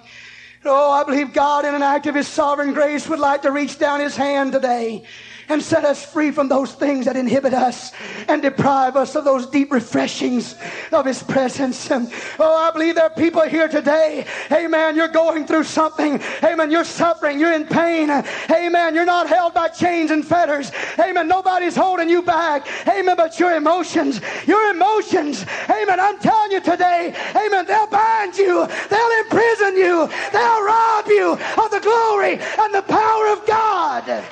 Oh, 0.63 0.91
I 0.91 1.03
believe 1.03 1.34
God, 1.34 1.65
in 1.65 1.75
an 1.75 1.84
act 1.84 2.05
of 2.05 2.15
His 2.15 2.27
sovereign 2.27 2.73
grace, 2.73 3.07
would 3.10 3.19
like 3.19 3.41
to 3.41 3.51
reach 3.51 3.77
down 3.77 3.99
His 3.99 4.15
hand 4.15 4.53
today 4.53 5.05
and 5.51 5.61
set 5.61 5.83
us 5.83 6.05
free 6.05 6.31
from 6.31 6.47
those 6.47 6.71
things 6.71 7.05
that 7.05 7.17
inhibit 7.17 7.53
us 7.53 7.91
and 8.29 8.41
deprive 8.41 8.95
us 8.95 9.15
of 9.15 9.25
those 9.25 9.45
deep 9.45 9.71
refreshings 9.71 10.55
of 10.93 11.05
His 11.05 11.21
presence. 11.21 11.91
And, 11.91 12.11
oh, 12.39 12.55
I 12.55 12.71
believe 12.71 12.95
there 12.95 13.05
are 13.05 13.09
people 13.09 13.41
here 13.41 13.67
today. 13.67 14.25
Amen. 14.51 14.95
You're 14.95 15.09
going 15.09 15.45
through 15.45 15.65
something. 15.65 16.21
Amen. 16.41 16.71
You're 16.71 16.85
suffering. 16.85 17.37
You're 17.37 17.51
in 17.51 17.65
pain. 17.65 18.09
Amen. 18.09 18.95
You're 18.95 19.05
not 19.05 19.27
held 19.27 19.53
by 19.53 19.67
chains 19.67 20.11
and 20.11 20.25
fetters. 20.25 20.71
Amen. 20.97 21.27
Nobody's 21.27 21.75
holding 21.75 22.09
you 22.09 22.21
back. 22.21 22.65
Amen. 22.87 23.17
But 23.17 23.37
your 23.37 23.53
emotions, 23.55 24.21
your 24.47 24.71
emotions. 24.71 25.45
Amen. 25.69 25.99
I'm 25.99 26.17
telling 26.19 26.51
you 26.51 26.61
today. 26.61 27.13
Amen. 27.35 27.65
They'll 27.65 27.87
bind 27.87 28.37
you. 28.37 28.67
They'll 28.89 29.19
imprison 29.23 29.75
you. 29.75 30.09
They'll 30.31 30.63
rob 30.63 31.07
you 31.07 31.33
of 31.33 31.71
the 31.71 31.81
glory 31.81 32.39
and 32.39 32.73
the 32.73 32.83
power 32.83 33.27
of 33.27 33.45
God. 33.45 34.23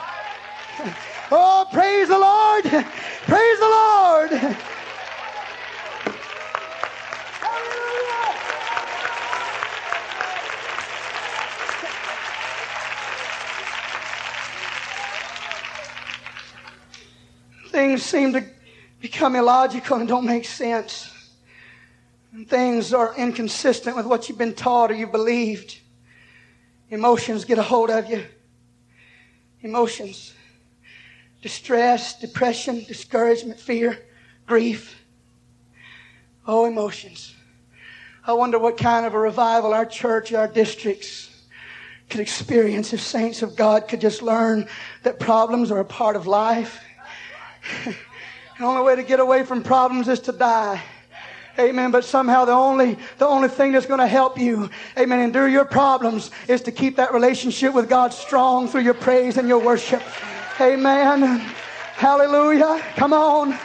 Oh, 1.31 1.67
praise 1.71 2.07
the 2.07 2.17
Lord. 2.17 2.63
Praise 3.27 3.59
the 3.59 3.65
Lord. 3.65 4.57
Things 17.69 18.01
seem 18.01 18.33
to 18.33 18.43
become 18.99 19.35
illogical 19.35 19.97
and 19.97 20.07
don't 20.07 20.25
make 20.25 20.45
sense. 20.45 21.11
And 22.33 22.49
things 22.49 22.91
are 22.93 23.13
inconsistent 23.15 23.95
with 23.95 24.07
what 24.07 24.27
you've 24.27 24.39
been 24.39 24.55
taught 24.55 24.89
or 24.89 24.95
you 24.95 25.05
believed. 25.05 25.79
Emotions 26.89 27.45
get 27.45 27.59
a 27.59 27.63
hold 27.63 27.91
of 27.91 28.09
you. 28.09 28.25
Emotions. 29.61 30.33
Distress, 31.41 32.19
depression, 32.19 32.83
discouragement, 32.83 33.59
fear, 33.59 33.97
grief. 34.45 35.03
Oh, 36.45 36.65
emotions. 36.65 37.35
I 38.25 38.33
wonder 38.33 38.59
what 38.59 38.77
kind 38.77 39.05
of 39.05 39.13
a 39.13 39.19
revival 39.19 39.73
our 39.73 39.85
church, 39.85 40.33
our 40.33 40.47
districts 40.47 41.29
could 42.09 42.19
experience 42.19 42.91
if 42.91 43.01
saints 43.01 43.41
of 43.41 43.55
God 43.55 43.87
could 43.87 44.01
just 44.01 44.21
learn 44.21 44.67
that 45.03 45.19
problems 45.19 45.71
are 45.71 45.79
a 45.79 45.85
part 45.85 46.15
of 46.15 46.27
life. 46.27 46.83
the 47.85 48.63
only 48.63 48.83
way 48.83 48.95
to 48.95 49.03
get 49.03 49.19
away 49.19 49.43
from 49.43 49.63
problems 49.63 50.07
is 50.07 50.19
to 50.21 50.31
die. 50.31 50.81
Amen. 51.57 51.91
But 51.91 52.05
somehow 52.05 52.45
the 52.45 52.53
only, 52.53 52.97
the 53.17 53.27
only 53.27 53.49
thing 53.49 53.71
that's 53.71 53.85
going 53.85 53.99
to 53.99 54.07
help 54.07 54.39
you, 54.39 54.69
amen, 54.97 55.19
endure 55.19 55.47
your 55.47 55.65
problems 55.65 56.31
is 56.47 56.61
to 56.61 56.71
keep 56.71 56.95
that 56.95 57.13
relationship 57.13 57.73
with 57.73 57.89
God 57.89 58.13
strong 58.13 58.67
through 58.67 58.81
your 58.81 58.93
praise 58.93 59.37
and 59.37 59.47
your 59.47 59.59
worship. 59.59 60.01
Amen. 60.61 61.39
Hallelujah. 61.95 62.83
Come 62.97 63.13
on. 63.13 63.57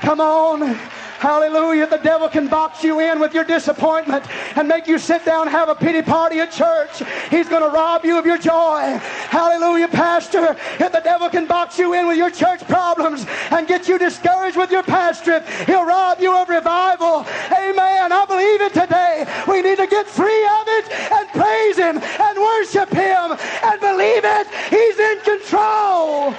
Come 0.00 0.20
on. 0.20 0.78
Hallelujah. 1.18 1.88
The 1.88 1.96
devil 1.96 2.28
can 2.28 2.46
box 2.46 2.84
you 2.84 3.00
in 3.00 3.18
with 3.18 3.34
your 3.34 3.42
disappointment 3.42 4.24
and 4.56 4.68
make 4.68 4.86
you 4.86 4.98
sit 4.98 5.24
down 5.24 5.48
have 5.48 5.68
a 5.68 5.74
pity 5.74 6.00
party 6.00 6.38
at 6.38 6.52
church. 6.52 7.02
He's 7.28 7.48
going 7.48 7.62
to 7.62 7.70
rob 7.70 8.04
you 8.04 8.16
of 8.16 8.24
your 8.24 8.38
joy. 8.38 9.00
Hallelujah, 9.30 9.88
Pastor. 9.88 10.56
If 10.78 10.92
the 10.92 11.00
devil 11.02 11.28
can 11.28 11.46
box 11.46 11.76
you 11.76 11.94
in 11.94 12.06
with 12.06 12.18
your 12.18 12.30
church 12.30 12.60
problems 12.68 13.26
and 13.50 13.66
get 13.66 13.88
you 13.88 13.98
discouraged 13.98 14.56
with 14.56 14.70
your 14.70 14.84
pastorate, 14.84 15.44
he'll 15.66 15.84
rob 15.84 16.20
you 16.20 16.36
of 16.36 16.48
revival. 16.48 17.26
Amen. 17.50 18.12
I 18.12 18.24
believe 18.28 18.60
it 18.60 18.74
today. 18.74 19.26
We 19.48 19.62
need 19.62 19.78
to 19.78 19.88
get 19.88 20.06
free 20.06 20.44
of 20.44 20.68
it 20.68 20.86
and 21.18 21.28
praise 21.30 21.76
him 21.76 21.98
and 21.98 22.38
worship 22.38 22.90
him 22.90 23.34
and 23.64 23.80
believe 23.80 24.22
it. 24.22 24.46
He's 24.70 24.98
in 24.98 25.07
control. 25.48 26.34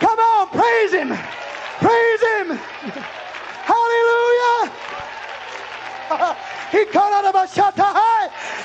Come 0.00 0.18
on, 0.18 0.48
praise 0.48 0.92
him. 0.92 1.08
Praise 1.78 2.20
Him. 2.20 2.58
Hallelujah. 3.64 4.72
He 6.70 6.84
called 6.84 7.12
out 7.12 7.24
of 7.24 7.34
a 7.34 7.48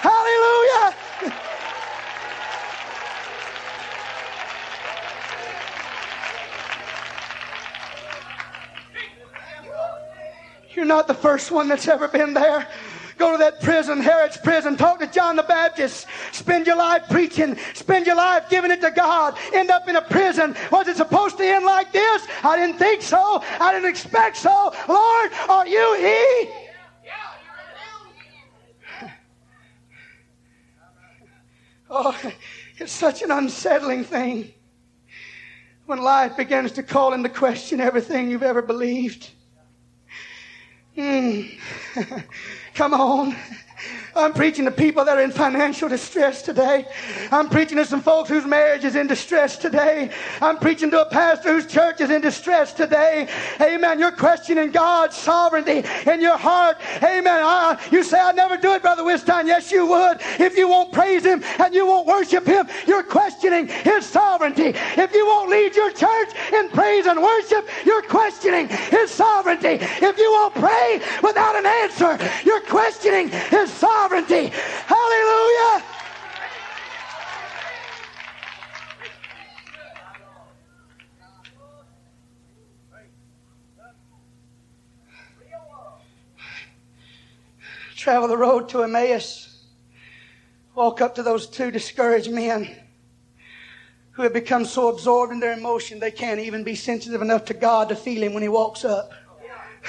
Hallelujah. 0.02 0.96
You're 10.76 10.86
not 10.86 11.08
the 11.08 11.16
first 11.16 11.50
one 11.50 11.68
that's 11.68 11.88
ever 11.88 12.08
been 12.08 12.36
there. 12.36 12.68
Go 13.18 13.32
to 13.32 13.38
that 13.38 13.62
prison, 13.62 14.02
Herod's 14.02 14.38
prison. 14.38 14.76
Talk 14.76 15.00
to 15.00 15.08
John 15.08 15.36
the 15.36 15.44
Baptist. 15.44 16.08
Spend 16.32 16.68
your 16.68 16.76
life 16.76 17.04
preaching. 17.10 17.58
Spend 17.74 18.06
your 18.06 18.16
life 18.16 18.50
giving 18.50 18.72
it 18.72 18.82
to 18.82 18.92
God. 18.92 19.38
End 19.54 19.72
up 19.72 19.88
in 19.88 19.96
a 19.96 20.02
prison. 20.02 20.56
Was 20.72 20.88
it 20.88 20.98
supposed 20.98 21.38
to 21.38 21.46
end 21.46 21.66
like 21.66 21.94
this? 21.94 22.28
I 22.44 22.58
didn't 22.58 22.78
think 22.78 23.02
so. 23.02 23.42
I 23.60 23.74
didn't 23.74 23.90
expect 23.90 24.38
so. 24.38 24.74
Lord, 24.88 25.32
are 25.48 25.68
you 25.68 25.96
He? 25.96 26.52
Oh, 31.90 32.32
it's 32.78 32.92
such 32.92 33.22
an 33.22 33.32
unsettling 33.32 34.04
thing 34.04 34.54
when 35.86 36.02
life 36.02 36.36
begins 36.36 36.74
to 36.74 36.84
call 36.84 37.14
into 37.14 37.30
question 37.30 37.80
everything 37.80 38.30
you've 38.30 38.44
ever 38.44 38.62
believed. 38.62 39.30
Mm. 40.98 41.58
Come 42.76 42.94
on. 42.94 43.36
I'm 44.16 44.32
preaching 44.32 44.64
to 44.64 44.72
people 44.72 45.04
that 45.04 45.18
are 45.18 45.22
in 45.22 45.32
financial 45.32 45.90
distress 45.90 46.42
today. 46.42 46.88
I'm 47.32 47.50
preaching 47.50 47.78
to 47.78 47.86
some 47.86 48.02
folks 48.02 48.30
whose 48.30 48.46
marriage 48.46 48.86
is 48.86 48.96
in 48.96 49.08
distress 49.08 49.58
today. 49.58 50.10
I'm 50.42 50.58
preaching 50.58 50.90
to 50.92 51.02
a 51.02 51.06
pastor 51.06 51.54
whose 51.54 51.66
church 51.66 52.00
is 52.00 52.10
in 52.10 52.22
distress 52.22 52.72
today. 52.72 53.28
Amen. 53.60 54.00
You're 54.00 54.14
questioning 54.14 54.72
God's 54.72 55.18
sovereignty 55.18 55.84
in 56.10 56.22
your 56.22 56.38
heart. 56.38 56.78
Amen. 57.04 57.42
I, 57.44 57.78
you 57.92 58.04
say, 58.04 58.18
I 58.18 58.32
never 58.32 58.56
do 58.56 58.74
it, 58.74 58.82
Brother 58.82 59.04
Whitstine. 59.04 59.48
Yes, 59.48 59.70
you 59.70 59.86
would. 59.86 60.22
If 60.40 60.56
you 60.56 60.70
won't 60.70 60.94
praise 60.94 61.26
Him 61.26 61.44
and 61.60 61.74
you 61.76 61.86
won't 61.86 62.08
worship 62.08 62.46
Him, 62.46 62.70
you're 62.88 63.04
questioning 63.04 63.68
His 63.68 64.06
sovereignty. 64.06 64.72
If 64.76 65.14
you 65.14 65.26
won't 65.26 65.50
lead 65.50 65.76
your 65.76 65.92
church 65.92 66.30
in 66.54 66.70
praise 66.70 67.06
and 67.06 67.22
worship, 67.22 67.68
you're 67.86 68.04
questioning 68.04 68.70
His 68.70 69.12
sovereignty. 69.12 69.78
If 69.82 70.18
you 70.18 70.32
won't 70.32 70.56
pray 70.56 71.02
without 71.22 71.58
an 71.58 71.66
answer, 71.66 72.18
you're 72.46 72.62
questioning 72.62 73.28
His 73.28 73.74
sovereignty 73.74 74.05
sovereignty. 74.06 74.52
Hallelujah. 74.86 75.84
Travel 87.96 88.28
the 88.28 88.38
road 88.38 88.70
to 88.70 88.84
Emmaus. 88.84 89.64
Walk 90.76 91.02
up 91.02 91.16
to 91.16 91.24
those 91.24 91.48
two 91.48 91.72
discouraged 91.72 92.30
men 92.30 92.70
who 94.12 94.22
have 94.22 94.34
become 94.34 94.66
so 94.66 94.90
absorbed 94.90 95.34
in 95.34 95.40
their 95.40 95.54
emotion 95.54 96.00
they 96.00 96.12
can't 96.12 96.40
even 96.40 96.64
be 96.64 96.76
sensitive 96.76 97.22
enough 97.22 97.46
to 97.46 97.54
God 97.56 97.90
to 97.90 97.96
feel 97.96 98.22
Him 98.22 98.34
when 98.34 98.44
He 98.44 98.50
walks 98.50 98.86
up. 98.86 99.12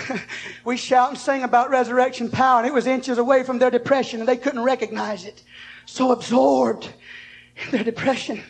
we 0.65 0.77
shout 0.77 1.11
and 1.11 1.19
sing 1.19 1.43
about 1.43 1.71
resurrection 1.71 2.31
power, 2.31 2.59
and 2.59 2.67
it 2.67 2.73
was 2.73 2.87
inches 2.87 3.19
away 3.19 3.43
from 3.43 3.59
their 3.59 3.71
depression, 3.71 4.21
and 4.21 4.29
they 4.29 4.37
couldn't 4.37 4.63
recognize 4.63 5.25
it. 5.25 5.43
So 5.87 6.13
absorbed 6.13 6.93
in 7.65 7.71
their 7.71 7.85
depression, 7.85 8.43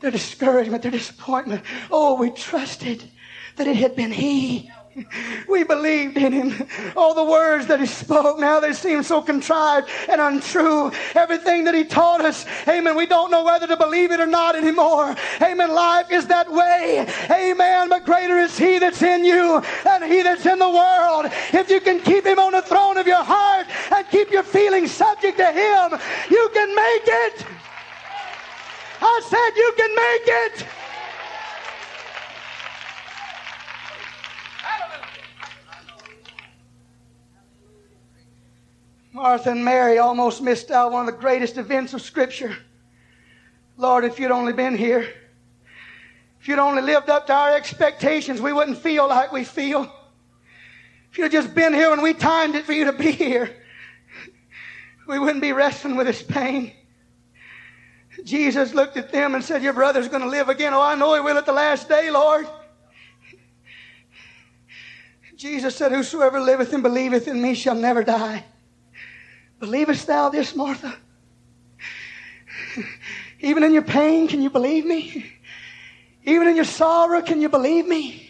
their 0.00 0.10
discouragement, 0.10 0.82
their 0.82 0.92
disappointment. 0.92 1.62
Oh, 1.90 2.14
we 2.16 2.30
trusted 2.30 3.04
that 3.56 3.66
it 3.66 3.76
had 3.76 3.96
been 3.96 4.10
He 4.10 4.70
we 5.48 5.64
believed 5.64 6.16
in 6.16 6.32
him. 6.32 6.68
All 6.96 7.14
the 7.14 7.24
words 7.24 7.66
that 7.66 7.80
he 7.80 7.86
spoke, 7.86 8.38
now 8.38 8.60
they 8.60 8.72
seem 8.72 9.02
so 9.02 9.22
contrived 9.22 9.88
and 10.08 10.20
untrue. 10.20 10.92
Everything 11.14 11.64
that 11.64 11.74
he 11.74 11.84
taught 11.84 12.20
us, 12.20 12.46
amen, 12.68 12.96
we 12.96 13.06
don't 13.06 13.30
know 13.30 13.44
whether 13.44 13.66
to 13.66 13.76
believe 13.76 14.10
it 14.10 14.20
or 14.20 14.26
not 14.26 14.56
anymore. 14.56 15.14
Amen. 15.40 15.72
Life 15.72 16.10
is 16.10 16.26
that 16.26 16.50
way. 16.50 17.06
Amen. 17.30 17.88
But 17.88 18.04
greater 18.04 18.38
is 18.38 18.58
he 18.58 18.78
that's 18.78 19.02
in 19.02 19.24
you 19.24 19.62
than 19.84 20.02
he 20.02 20.22
that's 20.22 20.46
in 20.46 20.58
the 20.58 20.70
world. 20.70 21.26
If 21.52 21.70
you 21.70 21.80
can 21.80 22.00
keep 22.00 22.26
him 22.26 22.38
on 22.38 22.52
the 22.52 22.62
throne 22.62 22.96
of 22.96 23.06
your 23.06 23.22
heart 23.22 23.66
and 23.94 24.08
keep 24.08 24.30
your 24.30 24.42
feelings 24.42 24.90
subject 24.90 25.38
to 25.38 25.46
him, 25.46 25.98
you 26.30 26.50
can 26.52 26.74
make 26.74 27.02
it. 27.04 27.46
I 29.04 29.20
said 29.24 29.56
you 29.56 29.72
can 29.76 29.94
make 29.96 30.26
it. 30.26 30.61
Martha 39.22 39.52
and 39.52 39.64
Mary 39.64 39.98
almost 39.98 40.42
missed 40.42 40.72
out 40.72 40.90
one 40.90 41.08
of 41.08 41.14
the 41.14 41.20
greatest 41.20 41.56
events 41.56 41.94
of 41.94 42.02
Scripture. 42.02 42.56
Lord, 43.76 44.04
if 44.04 44.18
you'd 44.18 44.32
only 44.32 44.52
been 44.52 44.76
here, 44.76 45.08
if 46.40 46.48
you'd 46.48 46.58
only 46.58 46.82
lived 46.82 47.08
up 47.08 47.28
to 47.28 47.32
our 47.32 47.54
expectations, 47.54 48.40
we 48.40 48.52
wouldn't 48.52 48.78
feel 48.78 49.08
like 49.08 49.30
we 49.30 49.44
feel. 49.44 49.84
If 51.12 51.18
you'd 51.18 51.30
just 51.30 51.54
been 51.54 51.72
here 51.72 51.90
when 51.90 52.02
we 52.02 52.14
timed 52.14 52.56
it 52.56 52.64
for 52.64 52.72
you 52.72 52.86
to 52.86 52.92
be 52.92 53.12
here, 53.12 53.54
we 55.06 55.20
wouldn't 55.20 55.40
be 55.40 55.52
wrestling 55.52 55.94
with 55.94 56.08
this 56.08 56.20
pain. 56.20 56.72
Jesus 58.24 58.74
looked 58.74 58.96
at 58.96 59.12
them 59.12 59.36
and 59.36 59.44
said, 59.44 59.62
Your 59.62 59.72
brother's 59.72 60.08
going 60.08 60.22
to 60.22 60.28
live 60.28 60.48
again. 60.48 60.74
Oh, 60.74 60.80
I 60.80 60.96
know 60.96 61.14
he 61.14 61.20
will 61.20 61.38
at 61.38 61.46
the 61.46 61.52
last 61.52 61.88
day, 61.88 62.10
Lord. 62.10 62.48
Jesus 65.36 65.76
said, 65.76 65.92
Whosoever 65.92 66.40
liveth 66.40 66.72
and 66.72 66.82
believeth 66.82 67.28
in 67.28 67.40
me 67.40 67.54
shall 67.54 67.76
never 67.76 68.02
die. 68.02 68.46
Believest 69.62 70.08
thou 70.08 70.28
this, 70.28 70.56
Martha? 70.56 70.92
Even 73.38 73.62
in 73.62 73.72
your 73.72 73.82
pain, 73.82 74.26
can 74.26 74.42
you 74.42 74.50
believe 74.50 74.84
me? 74.84 75.24
Even 76.24 76.48
in 76.48 76.56
your 76.56 76.64
sorrow, 76.64 77.22
can 77.22 77.40
you 77.40 77.48
believe 77.48 77.86
me? 77.86 78.21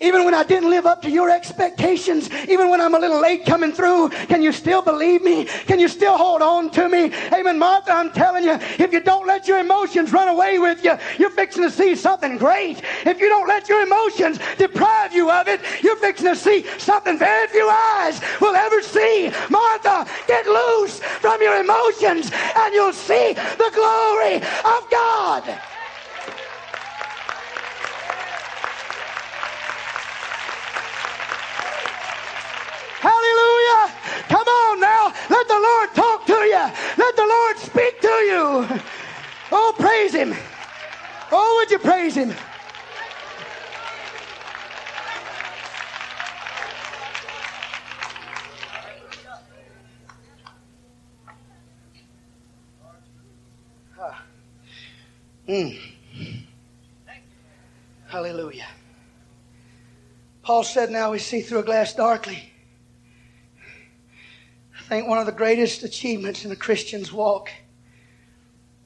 Even 0.00 0.24
when 0.24 0.34
I 0.34 0.42
didn't 0.42 0.70
live 0.70 0.86
up 0.86 1.02
to 1.02 1.10
your 1.10 1.30
expectations, 1.30 2.30
even 2.48 2.68
when 2.70 2.80
I'm 2.80 2.94
a 2.94 2.98
little 2.98 3.20
late 3.20 3.44
coming 3.44 3.72
through, 3.72 4.08
can 4.08 4.42
you 4.42 4.52
still 4.52 4.82
believe 4.82 5.22
me? 5.22 5.44
Can 5.44 5.78
you 5.78 5.88
still 5.88 6.16
hold 6.16 6.42
on 6.42 6.70
to 6.70 6.88
me? 6.88 7.12
Amen. 7.32 7.58
Martha, 7.58 7.92
I'm 7.92 8.10
telling 8.10 8.44
you, 8.44 8.54
if 8.78 8.92
you 8.92 9.00
don't 9.00 9.26
let 9.26 9.46
your 9.46 9.58
emotions 9.58 10.12
run 10.12 10.28
away 10.28 10.58
with 10.58 10.82
you, 10.84 10.96
you're 11.18 11.30
fixing 11.30 11.62
to 11.62 11.70
see 11.70 11.94
something 11.94 12.38
great. 12.38 12.82
If 13.06 13.20
you 13.20 13.28
don't 13.28 13.48
let 13.48 13.68
your 13.68 13.82
emotions 13.82 14.38
deprive 14.58 15.12
you 15.12 15.30
of 15.30 15.48
it, 15.48 15.60
you're 15.82 15.96
fixing 15.96 16.26
to 16.26 16.36
see 16.36 16.64
something 16.78 17.18
very 17.18 17.48
few 17.48 17.68
eyes 17.68 18.20
will 18.40 18.54
ever 18.54 18.82
see. 18.82 19.30
Martha, 19.50 20.06
get 20.26 20.46
loose 20.46 20.98
from 20.98 21.40
your 21.40 21.60
emotions 21.60 22.30
and 22.56 22.74
you'll 22.74 22.92
see 22.92 23.34
the 23.34 23.70
glory 23.74 24.36
of 24.36 24.90
God. 24.90 25.71
Would 41.62 41.70
you 41.70 41.78
praise 41.78 42.16
Him? 42.16 42.34
Mm. 55.46 55.78
Hallelujah. 58.08 58.66
Paul 60.42 60.64
said, 60.64 60.90
Now 60.90 61.12
we 61.12 61.20
see 61.20 61.42
through 61.42 61.60
a 61.60 61.62
glass 61.62 61.94
darkly. 61.94 62.52
I 64.76 64.82
think 64.88 65.06
one 65.06 65.18
of 65.18 65.26
the 65.26 65.32
greatest 65.32 65.84
achievements 65.84 66.44
in 66.44 66.50
a 66.50 66.56
Christian's 66.56 67.12
walk 67.12 67.50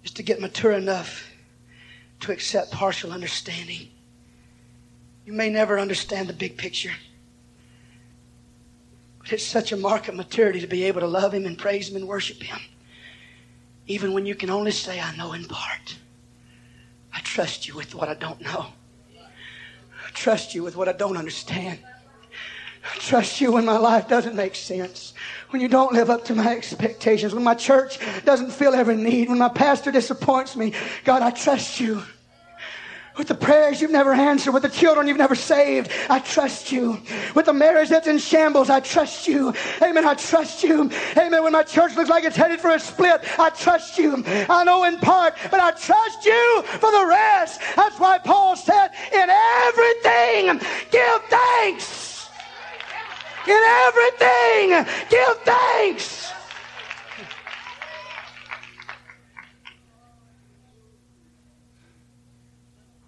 is 0.04 0.10
to 0.10 0.22
get 0.22 0.42
mature 0.42 0.72
enough 0.72 1.35
to 2.26 2.32
accept 2.32 2.72
partial 2.72 3.12
understanding. 3.12 3.88
You 5.24 5.32
may 5.32 5.48
never 5.48 5.78
understand 5.78 6.28
the 6.28 6.32
big 6.32 6.56
picture, 6.56 6.92
but 9.18 9.32
it's 9.32 9.44
such 9.44 9.72
a 9.72 9.76
mark 9.76 10.08
of 10.08 10.14
maturity 10.14 10.60
to 10.60 10.66
be 10.66 10.84
able 10.84 11.00
to 11.00 11.06
love 11.06 11.32
Him 11.32 11.46
and 11.46 11.58
praise 11.58 11.88
Him 11.88 11.96
and 11.96 12.06
worship 12.06 12.42
Him, 12.42 12.58
even 13.86 14.12
when 14.12 14.26
you 14.26 14.34
can 14.34 14.50
only 14.50 14.70
say, 14.70 15.00
I 15.00 15.16
know 15.16 15.32
in 15.32 15.46
part. 15.46 15.96
I 17.12 17.20
trust 17.20 17.66
you 17.66 17.74
with 17.74 17.94
what 17.94 18.08
I 18.08 18.14
don't 18.14 18.40
know. 18.40 18.66
I 19.16 20.10
trust 20.12 20.54
you 20.54 20.62
with 20.62 20.76
what 20.76 20.88
I 20.88 20.92
don't 20.92 21.16
understand. 21.16 21.78
I 22.84 22.98
trust 22.98 23.40
you 23.40 23.52
when 23.52 23.64
my 23.64 23.78
life 23.78 24.06
doesn't 24.06 24.36
make 24.36 24.54
sense. 24.54 25.14
When 25.50 25.60
you 25.60 25.66
don't 25.68 25.92
live 25.92 26.08
up 26.08 26.24
to 26.26 26.34
my 26.34 26.54
expectations. 26.54 27.34
When 27.34 27.42
my 27.42 27.54
church 27.54 27.98
doesn't 28.24 28.52
fill 28.52 28.74
every 28.74 28.96
need. 28.96 29.28
When 29.28 29.38
my 29.38 29.48
pastor 29.48 29.90
disappoints 29.90 30.54
me. 30.54 30.72
God, 31.04 31.22
I 31.22 31.30
trust 31.30 31.80
you 31.80 32.02
with 33.16 33.28
the 33.28 33.34
prayers 33.34 33.80
you've 33.80 33.90
never 33.90 34.12
answered, 34.12 34.52
with 34.52 34.62
the 34.62 34.68
children 34.68 35.06
you've 35.06 35.16
never 35.16 35.34
saved. 35.34 35.90
I 36.10 36.18
trust 36.18 36.70
you. 36.70 37.00
With 37.34 37.46
the 37.46 37.52
marriage 37.52 37.88
that's 37.88 38.06
in 38.06 38.18
shambles, 38.18 38.70
I 38.70 38.80
trust 38.80 39.26
you. 39.26 39.54
Amen. 39.82 40.06
I 40.06 40.14
trust 40.14 40.62
you. 40.62 40.90
Amen. 41.16 41.42
When 41.42 41.52
my 41.52 41.62
church 41.62 41.96
looks 41.96 42.10
like 42.10 42.24
it's 42.24 42.36
headed 42.36 42.60
for 42.60 42.70
a 42.70 42.80
split, 42.80 43.22
I 43.38 43.50
trust 43.50 43.98
you. 43.98 44.22
I 44.26 44.64
know 44.64 44.84
in 44.84 44.98
part, 44.98 45.34
but 45.50 45.60
I 45.60 45.70
trust 45.72 46.24
you 46.24 46.62
for 46.64 46.90
the 46.90 47.06
rest. 47.06 47.60
That's 47.74 47.98
why 47.98 48.18
Paul 48.18 48.56
said, 48.56 48.88
in 49.12 49.30
everything, 49.30 50.60
give 50.90 51.22
thanks. 51.28 52.28
In 53.46 53.62
everything, 53.86 54.94
give 55.08 55.38
thanks. 55.44 56.35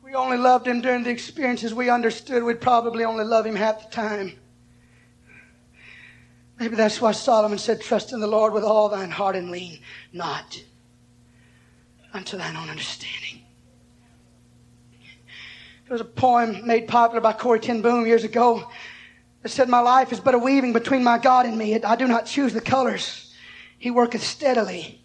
We 0.09 0.15
only 0.15 0.39
loved 0.39 0.67
him 0.67 0.81
during 0.81 1.03
the 1.03 1.11
experiences 1.11 1.75
we 1.75 1.91
understood, 1.91 2.43
we'd 2.43 2.63
probably 2.63 3.05
only 3.05 3.25
love 3.25 3.45
him 3.45 3.55
half 3.55 3.85
the 3.85 3.91
time. 3.95 4.33
Maybe 6.59 6.77
that's 6.77 6.99
why 6.99 7.13
Solomon 7.13 7.59
said, 7.59 7.83
Trust 7.83 8.15
in 8.15 8.21
the 8.21 8.27
Lord 8.27 8.55
with 8.55 8.65
all 8.65 8.89
thine 8.89 9.11
heart 9.11 9.37
and 9.37 9.51
lean 9.51 9.81
not 10.15 10.59
unto 12.15 12.39
thine 12.39 12.57
own 12.57 12.71
understanding. 12.71 13.45
There 15.87 15.95
was 15.95 16.01
a 16.01 16.05
poem 16.05 16.67
made 16.67 16.89
popular 16.89 17.21
by 17.21 17.35
Corrie 17.35 17.61
ten 17.61 17.83
Boom 17.83 18.07
years 18.07 18.25
ago 18.25 18.71
that 19.43 19.51
said, 19.51 19.69
My 19.69 19.81
life 19.81 20.11
is 20.11 20.21
but 20.21 20.35
a 20.35 20.39
weaving 20.39 20.73
between 20.73 21.05
my 21.05 21.19
God 21.19 21.45
and 21.45 21.59
me. 21.59 21.83
I 21.83 21.97
do 21.97 22.09
not 22.09 22.25
choose 22.25 22.55
the 22.55 22.63
colors. 22.63 23.35
He 23.79 23.91
worketh 23.91 24.23
steadily 24.23 24.98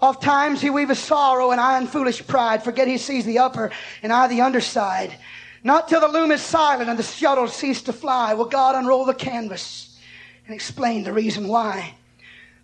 Oft 0.00 0.22
times 0.22 0.60
he 0.60 0.70
weaveth 0.70 0.98
sorrow 0.98 1.50
and 1.50 1.60
I 1.60 1.78
in 1.78 1.86
foolish 1.86 2.26
pride 2.26 2.62
forget 2.62 2.88
he 2.88 2.98
sees 2.98 3.24
the 3.24 3.38
upper 3.38 3.70
and 4.02 4.12
I 4.12 4.26
the 4.26 4.42
underside. 4.42 5.16
Not 5.62 5.88
till 5.88 6.00
the 6.00 6.08
loom 6.08 6.30
is 6.30 6.42
silent 6.42 6.90
and 6.90 6.98
the 6.98 7.02
shuttle 7.02 7.48
cease 7.48 7.80
to 7.82 7.92
fly 7.92 8.34
will 8.34 8.44
God 8.44 8.74
unroll 8.74 9.06
the 9.06 9.14
canvas 9.14 9.98
and 10.46 10.54
explain 10.54 11.04
the 11.04 11.12
reason 11.12 11.48
why. 11.48 11.94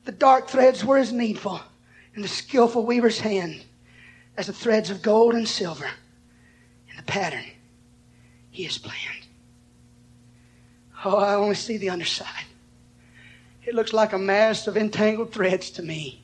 The 0.04 0.12
dark 0.12 0.48
threads 0.48 0.84
were 0.84 0.98
as 0.98 1.12
needful 1.12 1.60
in 2.14 2.22
the 2.22 2.28
skillful 2.28 2.84
weaver's 2.84 3.20
hand 3.20 3.64
as 4.36 4.46
the 4.46 4.52
threads 4.52 4.90
of 4.90 5.02
gold 5.02 5.34
and 5.34 5.48
silver 5.48 5.88
in 6.90 6.96
the 6.96 7.02
pattern 7.04 7.44
he 8.50 8.64
has 8.64 8.78
planned. 8.78 9.26
Oh, 11.04 11.16
I 11.16 11.34
only 11.34 11.54
see 11.54 11.78
the 11.78 11.90
underside. 11.90 12.44
It 13.64 13.74
looks 13.74 13.92
like 13.92 14.12
a 14.12 14.18
mass 14.18 14.66
of 14.66 14.76
entangled 14.76 15.32
threads 15.32 15.70
to 15.70 15.82
me. 15.82 16.22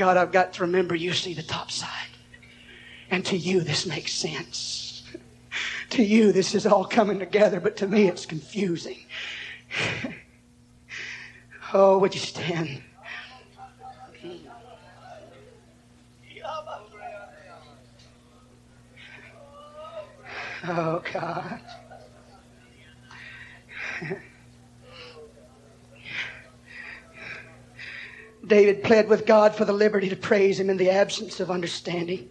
God, 0.00 0.16
I've 0.16 0.32
got 0.32 0.54
to 0.54 0.62
remember 0.62 0.94
you 0.94 1.12
see 1.12 1.34
the 1.34 1.42
top 1.42 1.70
side. 1.70 1.90
And 3.10 3.22
to 3.26 3.36
you, 3.36 3.60
this 3.60 3.84
makes 3.84 4.14
sense. 4.14 5.02
to 5.90 6.02
you, 6.02 6.32
this 6.32 6.54
is 6.54 6.64
all 6.64 6.86
coming 6.86 7.18
together, 7.18 7.60
but 7.60 7.76
to 7.76 7.86
me, 7.86 8.08
it's 8.08 8.24
confusing. 8.24 8.96
oh, 11.74 11.98
would 11.98 12.14
you 12.14 12.20
stand? 12.20 12.80
Oh, 20.66 21.02
God. 21.12 21.60
David 28.46 28.82
pled 28.82 29.08
with 29.08 29.26
God 29.26 29.54
for 29.54 29.64
the 29.64 29.72
liberty 29.72 30.08
to 30.08 30.16
praise 30.16 30.58
him 30.58 30.70
in 30.70 30.76
the 30.76 30.90
absence 30.90 31.40
of 31.40 31.50
understanding. 31.50 32.30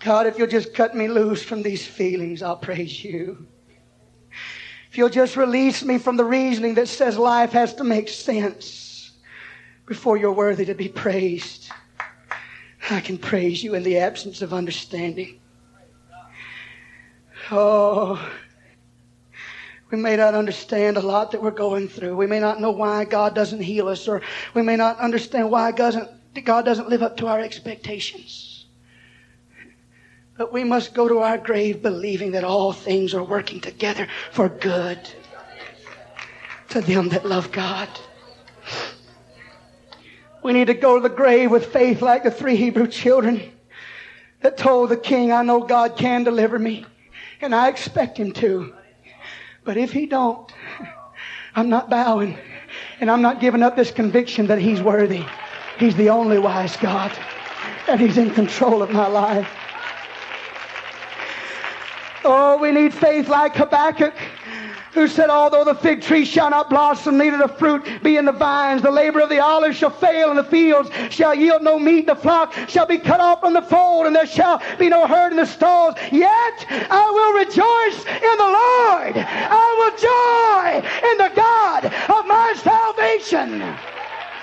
God, 0.00 0.26
if 0.26 0.36
you'll 0.38 0.46
just 0.46 0.74
cut 0.74 0.94
me 0.94 1.08
loose 1.08 1.42
from 1.42 1.62
these 1.62 1.86
feelings, 1.86 2.42
I'll 2.42 2.56
praise 2.56 3.02
you. 3.02 3.46
If 4.90 4.98
you'll 4.98 5.08
just 5.08 5.36
release 5.36 5.82
me 5.82 5.98
from 5.98 6.16
the 6.16 6.24
reasoning 6.24 6.74
that 6.74 6.88
says 6.88 7.16
life 7.16 7.52
has 7.52 7.74
to 7.74 7.84
make 7.84 8.08
sense 8.08 9.12
before 9.86 10.16
you're 10.16 10.32
worthy 10.32 10.64
to 10.66 10.74
be 10.74 10.88
praised, 10.88 11.70
I 12.90 13.00
can 13.00 13.18
praise 13.18 13.62
you 13.62 13.74
in 13.74 13.82
the 13.82 13.98
absence 13.98 14.42
of 14.42 14.52
understanding. 14.52 15.40
Oh, 17.50 18.30
we 19.94 20.00
may 20.00 20.16
not 20.16 20.34
understand 20.34 20.96
a 20.96 21.00
lot 21.00 21.30
that 21.30 21.40
we're 21.40 21.52
going 21.52 21.86
through. 21.86 22.16
We 22.16 22.26
may 22.26 22.40
not 22.40 22.60
know 22.60 22.72
why 22.72 23.04
God 23.04 23.32
doesn't 23.32 23.60
heal 23.60 23.86
us, 23.86 24.08
or 24.08 24.22
we 24.52 24.60
may 24.60 24.74
not 24.74 24.98
understand 24.98 25.52
why 25.52 25.70
God 25.70 25.92
doesn't, 25.92 26.44
God 26.44 26.64
doesn't 26.64 26.88
live 26.88 27.02
up 27.02 27.16
to 27.18 27.28
our 27.28 27.38
expectations. 27.38 28.66
But 30.36 30.52
we 30.52 30.64
must 30.64 30.94
go 30.94 31.06
to 31.06 31.20
our 31.20 31.38
grave 31.38 31.80
believing 31.80 32.32
that 32.32 32.42
all 32.42 32.72
things 32.72 33.14
are 33.14 33.22
working 33.22 33.60
together 33.60 34.08
for 34.32 34.48
good 34.48 34.98
to 36.70 36.80
them 36.80 37.08
that 37.10 37.24
love 37.24 37.52
God. 37.52 37.88
We 40.42 40.52
need 40.52 40.66
to 40.66 40.74
go 40.74 40.96
to 40.96 41.08
the 41.08 41.14
grave 41.14 41.52
with 41.52 41.66
faith 41.66 42.02
like 42.02 42.24
the 42.24 42.32
three 42.32 42.56
Hebrew 42.56 42.88
children 42.88 43.52
that 44.40 44.56
told 44.56 44.88
the 44.88 44.96
king, 44.96 45.30
I 45.30 45.44
know 45.44 45.60
God 45.60 45.96
can 45.96 46.24
deliver 46.24 46.58
me, 46.58 46.84
and 47.40 47.54
I 47.54 47.68
expect 47.68 48.18
him 48.18 48.32
to. 48.32 48.74
But 49.64 49.76
if 49.76 49.92
he 49.92 50.06
don't, 50.06 50.52
I'm 51.54 51.68
not 51.68 51.88
bowing. 51.88 52.38
And 53.00 53.10
I'm 53.10 53.22
not 53.22 53.40
giving 53.40 53.62
up 53.62 53.76
this 53.76 53.90
conviction 53.90 54.46
that 54.48 54.58
he's 54.58 54.82
worthy. 54.82 55.24
He's 55.78 55.96
the 55.96 56.10
only 56.10 56.38
wise 56.38 56.76
God. 56.76 57.12
And 57.88 58.00
he's 58.00 58.18
in 58.18 58.30
control 58.30 58.82
of 58.82 58.90
my 58.90 59.06
life. 59.06 59.48
Oh, 62.24 62.58
we 62.58 62.72
need 62.72 62.94
faith 62.94 63.28
like 63.28 63.54
Habakkuk 63.54 64.14
who 64.94 65.08
said, 65.08 65.28
Although 65.28 65.64
the 65.64 65.74
fig 65.74 66.00
tree 66.00 66.24
shall 66.24 66.50
not 66.50 66.70
blossom, 66.70 67.18
neither 67.18 67.36
the 67.36 67.48
fruit 67.48 67.86
be 68.02 68.16
in 68.16 68.24
the 68.24 68.32
vines, 68.32 68.80
the 68.80 68.90
labor 68.90 69.20
of 69.20 69.28
the 69.28 69.40
olive 69.40 69.74
shall 69.74 69.90
fail, 69.90 70.30
and 70.30 70.38
the 70.38 70.44
fields 70.44 70.90
shall 71.10 71.34
yield 71.34 71.62
no 71.62 71.78
meat, 71.78 72.06
the 72.06 72.14
flock 72.14 72.54
shall 72.68 72.86
be 72.86 72.98
cut 72.98 73.20
off 73.20 73.40
from 73.40 73.52
the 73.52 73.62
fold, 73.62 74.06
and 74.06 74.14
there 74.14 74.26
shall 74.26 74.62
be 74.78 74.88
no 74.88 75.06
herd 75.06 75.32
in 75.32 75.36
the 75.36 75.46
stalls. 75.46 75.94
Yet 76.12 76.66
I 76.70 77.10
will 77.10 77.32
rejoice 77.34 78.04
in 78.06 78.38
the 78.38 78.50
Lord. 78.54 79.16
I 79.16 79.68
will 79.78 79.94
joy 79.98 80.88
in 81.10 81.18
the 81.18 81.32
God 81.34 81.84
of 81.84 82.26
my 82.26 82.54
salvation. 82.56 83.93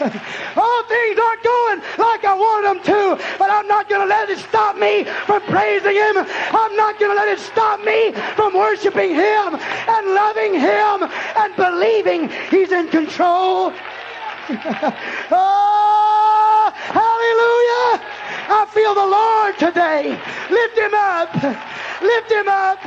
All 0.58 0.84
things 0.86 1.20
aren't 1.20 1.44
going 1.44 1.80
like 2.00 2.26
I 2.26 2.34
wanted 2.34 2.68
them 2.70 2.84
to, 2.90 3.24
but 3.38 3.52
I'm 3.52 3.68
not 3.68 3.88
going 3.88 4.02
to 4.02 4.08
let 4.08 4.32
it 4.32 4.40
stop 4.40 4.76
me 4.76 5.04
from 5.30 5.42
praising 5.44 5.94
Him. 5.94 6.18
I'm 6.18 6.76
not 6.76 6.98
going 7.00 7.12
to 7.12 7.16
let 7.16 7.28
it 7.28 7.38
stop 7.38 7.84
me 7.86 8.12
from 8.36 8.56
worshiping 8.56 9.12
Him 9.14 9.54
and 9.54 10.08
loving 10.08 10.54
Him 10.56 11.04
and 11.06 11.56
believing 11.56 12.30
He's 12.50 12.72
in 12.72 12.88
control. 12.90 13.74
oh, 15.30 16.72
hallelujah! 16.74 18.02
I 18.50 18.66
feel 18.74 18.96
the 18.96 19.06
Lord 19.06 19.54
today. 19.60 20.18
Lift 20.50 20.78
Him 20.78 20.94
up. 20.96 21.30
Lift 22.02 22.32
Him 22.32 22.48
up. 22.48 22.80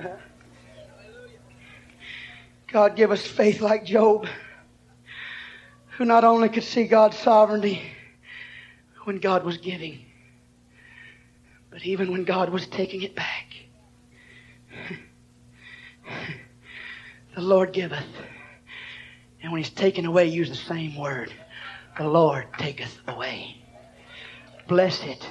God 2.72 2.96
give 2.96 3.10
us 3.10 3.26
faith 3.26 3.60
like 3.60 3.84
Job, 3.84 4.26
who 5.96 6.04
not 6.04 6.24
only 6.24 6.48
could 6.48 6.64
see 6.64 6.84
God's 6.84 7.18
sovereignty 7.18 7.82
when 9.04 9.18
God 9.18 9.44
was 9.44 9.58
giving, 9.58 10.04
but 11.70 11.84
even 11.84 12.10
when 12.12 12.24
God 12.24 12.50
was 12.50 12.66
taking 12.66 13.02
it 13.02 13.14
back. 13.14 13.54
the 17.34 17.40
Lord 17.40 17.72
giveth. 17.72 18.04
And 19.42 19.52
when 19.52 19.62
He's 19.62 19.70
taken 19.70 20.04
away, 20.04 20.26
use 20.26 20.48
the 20.48 20.54
same 20.54 20.96
word. 20.96 21.32
The 21.98 22.08
Lord 22.08 22.46
taketh 22.58 22.98
away. 23.08 23.56
Bless 24.68 25.02
it. 25.02 25.26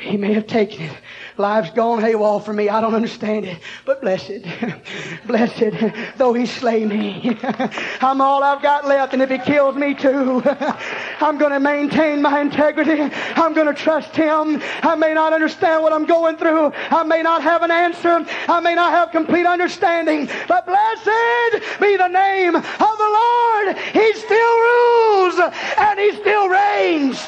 He 0.00 0.16
may 0.16 0.32
have 0.32 0.46
taken 0.46 0.82
it. 0.82 0.96
Life's 1.36 1.70
gone 1.70 2.00
haywall 2.00 2.40
for 2.40 2.54
me. 2.54 2.70
I 2.70 2.80
don't 2.80 2.94
understand 2.94 3.44
it. 3.44 3.58
But 3.84 4.00
blessed, 4.00 4.44
blessed, 5.26 5.74
though 6.16 6.32
he 6.32 6.46
slay 6.46 6.86
me. 6.86 7.38
I'm 8.00 8.22
all 8.22 8.42
I've 8.42 8.62
got 8.62 8.86
left, 8.88 9.12
and 9.12 9.20
if 9.20 9.28
he 9.28 9.36
kills 9.36 9.76
me 9.76 9.94
too, 9.94 10.42
I'm 11.20 11.36
going 11.36 11.52
to 11.52 11.60
maintain 11.60 12.22
my 12.22 12.40
integrity. 12.40 13.14
I'm 13.36 13.52
going 13.52 13.66
to 13.66 13.74
trust 13.74 14.16
him. 14.16 14.62
I 14.82 14.94
may 14.94 15.12
not 15.12 15.34
understand 15.34 15.82
what 15.82 15.92
I'm 15.92 16.06
going 16.06 16.38
through. 16.38 16.72
I 16.90 17.02
may 17.02 17.22
not 17.22 17.42
have 17.42 17.62
an 17.62 17.70
answer. 17.70 18.24
I 18.48 18.60
may 18.60 18.74
not 18.74 18.92
have 18.92 19.10
complete 19.10 19.44
understanding. 19.44 20.30
But 20.48 20.64
blessed 20.64 21.78
be 21.78 21.96
the 21.98 22.08
name 22.08 22.56
of 22.56 22.64
the 22.64 23.10
Lord. 23.20 23.76
He 23.76 24.14
still 24.14 24.60
rules, 24.60 25.38
and 25.76 26.00
he 26.00 26.12
still 26.12 26.48
reigns. 26.48 27.22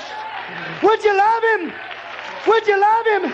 Would 0.83 1.05
you 1.05 1.17
love 1.17 1.43
him? 1.61 1.92
Would 2.47 2.67
you 2.67 2.81
love 2.81 3.07
him? 3.07 3.33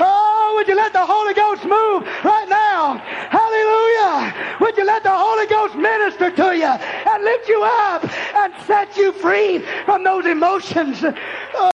Oh, 0.00 0.54
would 0.56 0.68
you 0.68 0.74
let 0.74 0.92
the 0.92 1.04
Holy 1.04 1.34
Ghost 1.34 1.64
move 1.64 2.02
right 2.24 2.48
now? 2.48 2.98
Hallelujah. 3.30 4.58
Would 4.60 4.76
you 4.76 4.84
let 4.84 5.02
the 5.02 5.12
Holy 5.12 5.46
Ghost 5.46 5.74
minister 5.74 6.30
to 6.30 6.56
you 6.56 6.64
and 6.66 7.24
lift 7.24 7.48
you 7.48 7.62
up 7.62 8.04
and 8.34 8.54
set 8.66 8.96
you 8.96 9.12
free 9.12 9.58
from 9.84 10.02
those 10.04 10.24
emotions? 10.26 11.04
Oh, 11.54 11.66